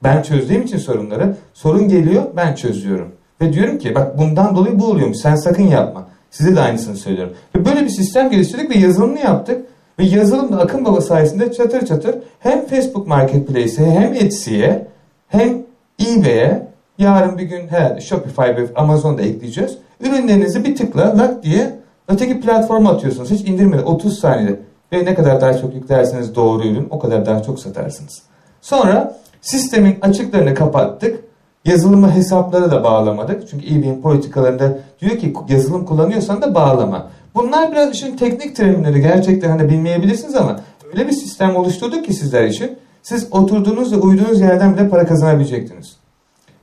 [0.03, 3.09] Ben çözdüğüm için sorunları, sorun geliyor, ben çözüyorum.
[3.41, 6.09] Ve diyorum ki bak bundan dolayı bu oluyormuş, sen sakın yapma.
[6.31, 7.33] Size de aynısını söylüyorum.
[7.57, 9.67] Ve böyle bir sistem geliştirdik ve yazılımını yaptık.
[9.99, 14.87] Ve yazılım da Akın Baba sayesinde çatır çatır hem Facebook Marketplace'e hem Etsy'ye
[15.29, 15.63] hem
[16.07, 19.79] eBay'e yarın bir gün herhalde Shopify ve Amazon'da ekleyeceğiz.
[20.01, 21.75] Ürünlerinizi bir tıkla lak diye
[22.09, 23.31] öteki platforma atıyorsunuz.
[23.31, 24.61] Hiç indirmeden 30 saniyede.
[24.93, 28.23] Ve ne kadar daha çok yüklerseniz doğru ürün o kadar daha çok satarsınız.
[28.61, 31.25] Sonra sistemin açıklarını kapattık.
[31.65, 33.49] Yazılımı hesapları da bağlamadık.
[33.49, 37.11] Çünkü eBay'in politikalarında diyor ki yazılım kullanıyorsan da bağlama.
[37.35, 40.61] Bunlar biraz işin teknik terimleri gerçekten hani bilmeyebilirsiniz ama
[40.93, 45.97] öyle bir sistem oluşturduk ki sizler için siz oturduğunuz ve uyuduğunuz yerden bile para kazanabilecektiniz.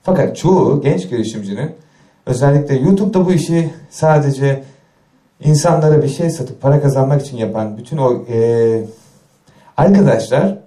[0.04, 1.72] Fakat çoğu genç girişimcinin
[2.26, 4.64] özellikle YouTube'da bu işi sadece
[5.44, 8.82] insanlara bir şey satıp para kazanmak için yapan bütün o e,
[9.78, 10.58] arkadaşlar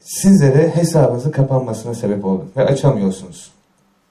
[0.00, 3.50] sizlere hesabınızı kapanmasına sebep oldu ve açamıyorsunuz.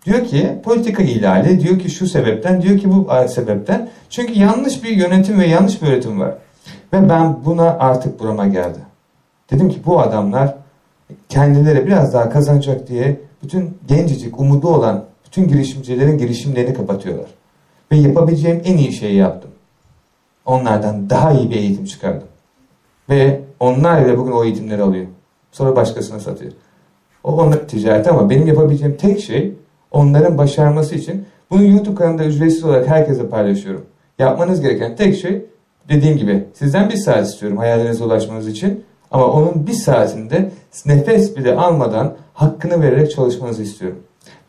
[0.05, 3.89] Diyor ki politika ihlali, diyor ki şu sebepten, diyor ki bu sebepten.
[4.09, 6.33] Çünkü yanlış bir yönetim ve yanlış bir öğretim var.
[6.93, 8.79] Ve ben buna artık burama geldi.
[9.51, 10.55] Dedim ki bu adamlar
[11.29, 17.27] kendileri biraz daha kazanacak diye bütün gencecik, umudu olan bütün girişimcilerin girişimlerini kapatıyorlar.
[17.91, 19.48] Ve yapabileceğim en iyi şeyi yaptım.
[20.49, 22.27] Onlardan daha iyi bir eğitim çıkardım.
[23.09, 25.05] Ve onlar bile bugün o eğitimleri alıyor.
[25.51, 26.51] Sonra başkasına satıyor.
[27.23, 29.53] O onların ticareti ama benim yapabileceğim tek şey
[29.91, 33.85] onların başarması için bunu YouTube kanalında ücretsiz olarak herkese paylaşıyorum.
[34.19, 35.45] Yapmanız gereken tek şey
[35.89, 38.83] dediğim gibi sizden bir saat istiyorum hayallerinize ulaşmanız için.
[39.11, 40.51] Ama onun bir saatinde
[40.85, 43.99] nefes bile almadan hakkını vererek çalışmanızı istiyorum.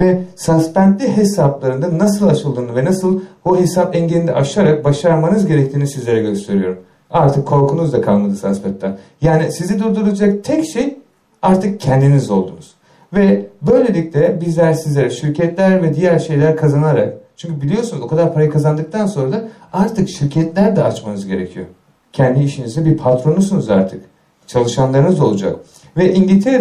[0.00, 6.78] Ve suspendli hesaplarında nasıl açıldığını ve nasıl o hesap engelini aşarak başarmanız gerektiğini sizlere gösteriyorum.
[7.10, 8.98] Artık korkunuz da kalmadı suspend'den.
[9.22, 10.98] Yani sizi durduracak tek şey
[11.42, 12.74] artık kendiniz oldunuz.
[13.14, 19.06] Ve böylelikle bizler sizlere şirketler ve diğer şeyler kazanarak çünkü biliyorsunuz o kadar parayı kazandıktan
[19.06, 21.66] sonra da artık şirketler de açmanız gerekiyor.
[22.12, 24.00] Kendi işinizde bir patronusunuz artık.
[24.46, 25.56] Çalışanlarınız olacak.
[25.96, 26.58] Ve İngiltere'de